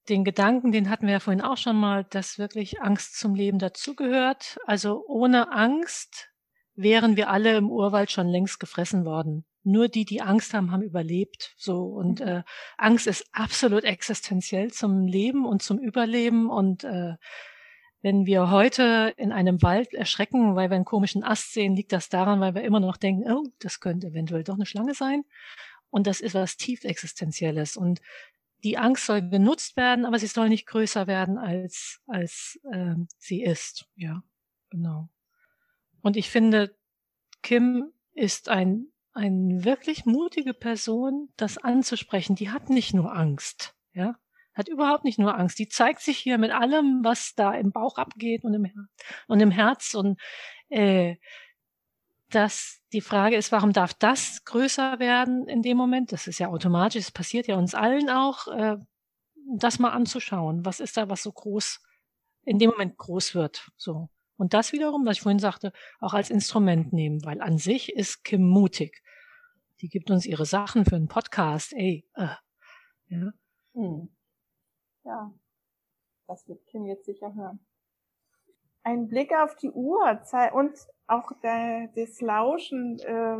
den 0.09 0.25
Gedanken, 0.25 0.73
den 0.73 0.91
hatten 0.91 1.07
wir 1.07 1.15
ja 1.15 1.21
vorhin 1.21 1.43
auch 1.43 1.57
schon 1.57 1.77
mal, 1.77 2.05
dass 2.05 2.39
wirklich 2.39 2.81
Angst 2.81 3.19
zum 3.19 3.35
Leben 3.35 3.59
dazugehört. 3.59 4.59
Also 4.67 5.05
ohne 5.07 5.53
Angst 5.53 6.31
wären 6.75 7.17
wir 7.17 7.31
alle 7.31 7.57
im 7.57 7.71
Urwald 7.71 8.11
schon 8.11 8.29
längst 8.29 8.59
gefressen 8.59 9.05
worden 9.05 9.45
nur 9.65 9.89
die, 9.89 10.05
die 10.05 10.23
Angst 10.23 10.55
haben, 10.55 10.71
haben 10.71 10.83
überlebt. 10.83 11.55
So 11.57 11.85
und 11.85 12.21
mhm. 12.21 12.27
äh, 12.27 12.43
Angst 12.77 13.07
ist 13.07 13.27
absolut 13.33 13.85
existenziell 13.85 14.73
zum 14.73 15.07
Leben 15.07 15.47
und 15.47 15.63
zum 15.63 15.79
Überleben. 15.79 16.51
Und 16.51 16.85
äh, 16.85 17.15
wenn 18.03 18.27
wir 18.27 18.51
heute 18.51 19.15
in 19.17 19.33
einem 19.33 19.63
Wald 19.63 19.95
erschrecken, 19.95 20.57
weil 20.57 20.71
wir 20.71 20.77
einen 20.77 20.85
komischen 20.85 21.23
Ast 21.23 21.53
sehen, 21.53 21.77
liegt 21.77 21.93
das 21.93 22.09
daran, 22.09 22.41
weil 22.41 22.55
wir 22.55 22.63
immer 22.63 22.81
noch 22.81 22.97
denken, 22.97 23.31
oh, 23.31 23.45
das 23.61 23.81
könnte 23.81 24.09
eventuell 24.09 24.45
doch 24.45 24.55
eine 24.55 24.67
Schlange 24.67 24.95
sein. 24.95 25.25
Und 25.91 26.07
das 26.07 26.21
ist 26.21 26.35
was 26.35 26.57
tief 26.57 26.85
existenzielles. 26.85 27.77
Und 27.77 28.01
die 28.65 28.79
Angst 28.79 29.07
soll 29.07 29.29
genutzt 29.29 29.77
werden, 29.77 30.05
aber 30.05 30.19
sie 30.19 30.27
soll 30.27 30.49
nicht 30.49 30.67
größer 30.67 31.07
werden 31.07 31.39
als 31.39 32.01
als 32.07 32.61
äh, 32.73 32.95
sie 33.19 33.43
ist. 33.43 33.87
Ja, 33.97 34.23
genau. 34.71 35.09
Und 36.01 36.17
ich 36.17 36.31
finde, 36.31 36.77
Kim 37.43 37.93
ist 38.13 38.49
ein 38.49 38.93
eine 39.15 39.65
wirklich 39.65 40.07
mutige 40.07 40.55
Person, 40.55 41.29
das 41.37 41.59
anzusprechen, 41.59 42.35
die 42.35 42.51
hat 42.51 42.71
nicht 42.71 42.95
nur 42.95 43.15
Angst, 43.15 43.75
ja. 43.93 44.17
hat 44.55 44.69
überhaupt 44.69 45.05
nicht 45.05 45.19
nur 45.19 45.39
Angst. 45.39 45.59
Die 45.59 45.69
zeigt 45.69 46.01
sich 46.01 46.19
hier 46.19 46.39
mit 46.39 46.51
allem, 46.51 47.01
was 47.03 47.35
da 47.35 47.53
im 47.53 47.73
Bauch 47.73 47.99
abgeht 47.99 48.45
und 48.45 48.55
im, 48.55 48.65
Her 48.65 48.87
und 49.29 49.41
im 49.41 49.51
Herz. 49.51 49.95
Und 49.95 50.19
äh, 50.69 51.17
dass 52.35 52.83
die 52.93 53.01
Frage 53.01 53.37
ist, 53.37 53.53
warum 53.53 53.73
darf 53.73 53.95
das 53.95 54.45
größer 54.45 54.99
werden 54.99 55.47
in 55.49 55.63
dem 55.63 55.77
Moment? 55.77 56.13
Das 56.13 56.27
ist 56.27 56.39
ja 56.39 56.49
automatisch, 56.49 57.03
es 57.03 57.11
passiert 57.11 57.47
ja 57.47 57.57
uns 57.57 57.75
allen 57.75 58.11
auch, 58.11 58.49
äh, 58.49 58.77
das 59.57 59.79
mal 59.79 59.91
anzuschauen. 59.91 60.65
Was 60.65 60.81
ist 60.81 60.97
da, 60.97 61.09
was 61.09 61.23
so 61.23 61.33
groß 61.33 61.81
in 62.45 62.59
dem 62.59 62.71
Moment 62.71 62.97
groß 62.97 63.35
wird? 63.35 63.69
So. 63.77 64.09
Und 64.37 64.55
das 64.55 64.73
wiederum, 64.73 65.07
was 65.07 65.17
ich 65.17 65.23
vorhin 65.23 65.39
sagte, 65.39 65.73
auch 66.01 66.15
als 66.15 66.31
Instrument 66.31 66.93
nehmen, 66.93 67.25
weil 67.25 67.41
an 67.41 67.59
sich 67.59 67.93
ist 67.93 68.25
Kim 68.25 68.47
mutig. 68.49 69.03
Die 69.81 69.89
gibt 69.89 70.11
uns 70.11 70.27
ihre 70.27 70.47
Sachen 70.47 70.85
für 70.85 70.97
einen 70.97 71.09
Podcast. 71.09 71.73
Ey, 71.73 72.07
äh, 72.15 72.29
ja. 73.09 73.33
Hm. 73.75 74.09
Ja, 75.05 75.33
das 76.27 76.49
wird 76.49 76.65
Kim 76.67 76.87
jetzt 76.87 77.07
sicher 77.07 77.35
hören. 77.35 77.61
Ein 78.85 79.09
Blick 79.09 79.33
auf 79.33 79.57
die 79.57 79.71
Uhr 79.71 80.21
und 80.55 80.73
auch 81.13 81.33
der, 81.43 81.89
das 81.95 82.21
Lauschen 82.21 82.99
äh, 83.01 83.39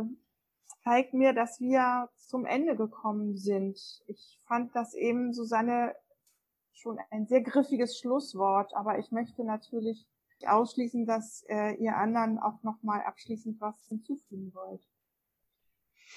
zeigt 0.83 1.13
mir, 1.13 1.33
dass 1.33 1.59
wir 1.59 2.09
zum 2.15 2.45
Ende 2.45 2.75
gekommen 2.75 3.37
sind. 3.37 3.77
Ich 4.07 4.39
fand 4.45 4.75
das 4.75 4.93
eben 4.93 5.33
Susanne 5.33 5.95
schon 6.73 6.99
ein 7.09 7.25
sehr 7.25 7.41
griffiges 7.41 7.97
Schlusswort, 7.97 8.75
aber 8.75 8.99
ich 8.99 9.11
möchte 9.11 9.43
natürlich 9.43 10.07
ausschließen, 10.45 11.05
dass 11.05 11.43
äh, 11.47 11.75
ihr 11.75 11.95
anderen 11.95 12.37
auch 12.37 12.61
noch 12.63 12.81
mal 12.83 13.01
abschließend 13.01 13.61
was 13.61 13.87
hinzufügen 13.87 14.53
wollt. 14.53 14.81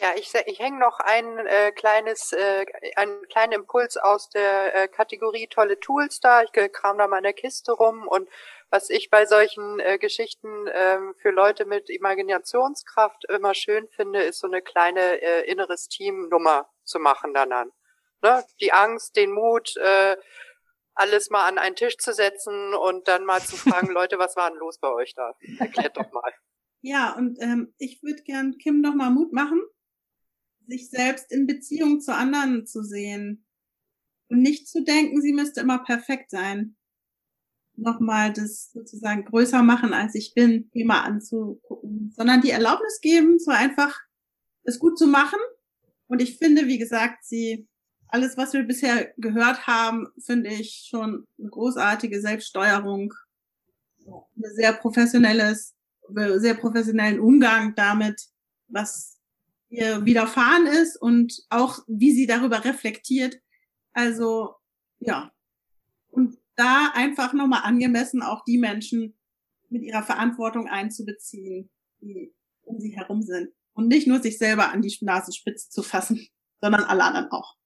Ja, 0.01 0.15
ich, 0.17 0.33
ich 0.47 0.59
hänge 0.59 0.79
noch 0.79 1.01
ein 1.01 1.39
äh, 1.47 1.73
kleines, 1.73 2.33
äh, 2.33 2.67
einen 2.97 3.27
kleinen 3.29 3.53
Impuls 3.53 3.97
aus 3.97 4.29
der 4.29 4.75
äh, 4.75 4.89
Kategorie 4.89 5.47
tolle 5.47 5.81
Tools 5.81 6.21
da. 6.21 6.43
Ich 6.43 6.53
kram 6.73 6.99
da 6.99 7.07
mal 7.07 7.19
in 7.19 7.25
der 7.25 7.33
Kiste 7.33 7.73
rum 7.73 8.07
und 8.07 8.29
was 8.69 8.91
ich 8.91 9.11
bei 9.11 9.27
solchen 9.27 9.79
äh, 9.81 9.99
Geschichten 9.99 10.67
äh, 10.67 10.99
für 11.23 11.31
Leute 11.31 11.65
mit 11.65 11.89
Imaginationskraft 11.89 13.25
immer 13.31 13.55
schön 13.55 13.89
finde, 13.89 14.23
ist 14.23 14.41
so 14.41 14.49
eine 14.49 14.61
kleine 14.61 15.23
äh, 15.23 15.51
inneres 15.51 15.89
Team-Nummer 15.89 16.69
zu 16.85 16.99
machen 16.99 17.33
dann 17.33 17.53
an. 17.53 17.73
Ne? 18.23 18.45
Die 18.61 18.73
Angst, 18.73 19.17
den 19.17 19.33
Mut, 19.33 19.77
äh, 19.77 20.17
alles 20.95 21.31
mal 21.31 21.47
an 21.47 21.59
einen 21.59 21.77
Tisch 21.77 21.97
zu 21.99 22.13
setzen 22.13 22.75
und 22.75 23.07
dann 23.07 23.25
mal 23.25 23.41
zu 23.41 23.57
fragen, 23.57 23.89
Leute, 23.93 24.19
was 24.19 24.37
war 24.37 24.51
denn 24.51 24.59
los 24.59 24.79
bei 24.79 24.89
euch 24.89 25.15
da? 25.15 25.35
Erklärt 25.59 25.97
doch 25.97 26.11
mal. 26.11 26.33
Ja, 26.81 27.15
und 27.17 27.41
ähm, 27.41 27.75
ich 27.79 28.03
würde 28.03 28.23
gern 28.23 28.59
Kim 28.59 28.81
noch 28.81 28.95
mal 28.95 29.11
Mut 29.11 29.33
machen, 29.33 29.63
sich 30.67 30.91
selbst 30.91 31.31
in 31.33 31.47
Beziehung 31.47 32.01
zu 32.01 32.15
anderen 32.15 32.67
zu 32.67 32.83
sehen 32.83 33.47
und 34.29 34.41
nicht 34.41 34.69
zu 34.69 34.83
denken, 34.83 35.21
sie 35.21 35.33
müsste 35.33 35.61
immer 35.61 35.79
perfekt 35.85 36.31
sein. 36.31 36.77
Nochmal 37.77 38.33
das 38.33 38.73
sozusagen 38.73 39.25
größer 39.25 39.63
machen, 39.63 39.93
als 39.93 40.15
ich 40.15 40.33
bin, 40.35 40.71
Thema 40.71 41.03
anzugucken, 41.03 42.13
sondern 42.17 42.41
die 42.41 42.51
Erlaubnis 42.51 43.01
geben, 43.01 43.39
so 43.39 43.51
einfach 43.51 43.99
es 44.65 44.79
gut 44.79 44.99
zu 44.99 45.07
machen. 45.07 45.39
Und 46.09 46.23
ich 46.23 46.39
finde, 46.39 46.67
wie 46.67 46.79
gesagt, 46.79 47.25
sie 47.25 47.69
alles, 48.09 48.37
was 48.37 48.53
wir 48.53 48.63
bisher 48.63 49.13
gehört 49.17 49.67
haben, 49.67 50.07
finde 50.25 50.51
ich 50.51 50.87
schon 50.89 51.27
eine 51.39 51.51
großartige 51.51 52.21
Selbststeuerung, 52.21 53.13
ein 54.07 54.55
sehr 54.55 54.73
professionelles, 54.73 55.75
sehr 56.37 56.55
professionellen 56.55 57.21
Umgang 57.21 57.75
damit, 57.75 58.29
was 58.69 59.16
ihr 59.69 60.05
widerfahren 60.05 60.67
ist 60.67 61.01
und 61.01 61.45
auch 61.51 61.79
wie 61.87 62.13
sie 62.13 62.27
darüber 62.27 62.65
reflektiert. 62.65 63.41
Also 63.93 64.55
ja, 64.99 65.33
und 66.11 66.39
da 66.57 66.91
einfach 66.95 67.33
nochmal 67.33 67.63
angemessen 67.65 68.23
auch 68.23 68.43
die 68.45 68.59
Menschen 68.59 69.19
mit 69.69 69.83
ihrer 69.83 70.03
Verantwortung 70.03 70.69
einzubeziehen, 70.69 71.71
die 72.01 72.35
um 72.63 72.81
sie 72.81 72.97
herum 72.97 73.23
sind. 73.23 73.51
Und 73.75 73.89
nicht 73.89 74.07
nur 74.07 74.21
sich 74.21 74.39
selber 74.39 74.71
an 74.71 74.81
die 74.81 74.97
Nasenspitze 75.01 75.69
zu 75.69 75.83
fassen, 75.83 76.27
sondern 76.61 76.85
alle 76.85 77.05
anderen 77.05 77.31
auch. 77.31 77.57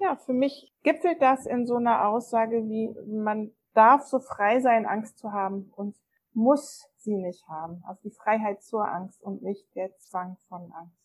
Ja, 0.00 0.16
für 0.16 0.32
mich 0.32 0.72
gipfelt 0.84 1.20
das 1.20 1.44
in 1.46 1.66
so 1.66 1.74
einer 1.74 2.06
Aussage 2.06 2.62
wie, 2.68 2.94
man 3.06 3.52
darf 3.74 4.04
so 4.04 4.20
frei 4.20 4.60
sein, 4.60 4.86
Angst 4.86 5.18
zu 5.18 5.32
haben 5.32 5.72
und 5.74 5.96
muss 6.32 6.86
sie 6.96 7.16
nicht 7.16 7.46
haben. 7.48 7.82
Also 7.84 8.08
die 8.08 8.14
Freiheit 8.14 8.62
zur 8.62 8.88
Angst 8.88 9.20
und 9.22 9.42
nicht 9.42 9.66
der 9.74 9.96
Zwang 9.98 10.36
von 10.48 10.70
Angst. 10.72 10.97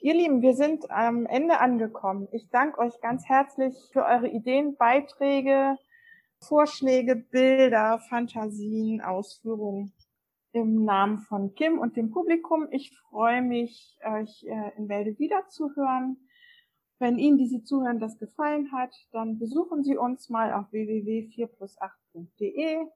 Ihr 0.00 0.14
Lieben, 0.14 0.42
wir 0.42 0.54
sind 0.54 0.90
am 0.90 1.26
Ende 1.26 1.60
angekommen. 1.60 2.26
Ich 2.32 2.48
danke 2.50 2.80
euch 2.80 3.00
ganz 3.00 3.28
herzlich 3.28 3.76
für 3.92 4.04
eure 4.04 4.28
Ideen, 4.28 4.76
Beiträge, 4.76 5.76
Vorschläge, 6.40 7.14
Bilder, 7.14 8.00
Fantasien, 8.08 9.00
Ausführungen 9.00 9.92
im 10.52 10.84
Namen 10.84 11.18
von 11.18 11.54
Kim 11.54 11.78
und 11.78 11.96
dem 11.96 12.10
Publikum. 12.10 12.66
Ich 12.70 12.92
freue 13.08 13.42
mich, 13.42 13.96
euch 14.04 14.44
äh, 14.44 14.72
in 14.76 14.88
Wälde 14.88 15.16
wiederzuhören. 15.18 16.16
Wenn 16.98 17.18
Ihnen, 17.18 17.38
die 17.38 17.48
Sie 17.48 17.64
zuhören, 17.64 18.00
das 18.00 18.18
gefallen 18.18 18.70
hat, 18.72 18.94
dann 19.12 19.38
besuchen 19.38 19.82
Sie 19.82 19.96
uns 19.96 20.28
mal 20.28 20.52
auf 20.52 20.70
www.4plus8.de. 20.72 22.86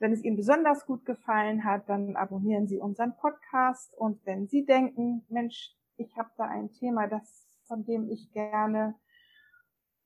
Wenn 0.00 0.12
es 0.12 0.24
Ihnen 0.24 0.36
besonders 0.36 0.86
gut 0.86 1.04
gefallen 1.04 1.62
hat, 1.64 1.88
dann 1.88 2.16
abonnieren 2.16 2.66
Sie 2.66 2.78
unseren 2.78 3.16
Podcast. 3.16 3.96
Und 3.96 4.26
wenn 4.26 4.48
Sie 4.48 4.64
denken, 4.64 5.24
Mensch, 5.28 5.72
ich 5.96 6.16
habe 6.16 6.30
da 6.36 6.44
ein 6.44 6.70
Thema, 6.72 7.06
das, 7.06 7.46
von 7.66 7.84
dem 7.84 8.08
ich 8.08 8.30
gerne 8.32 8.94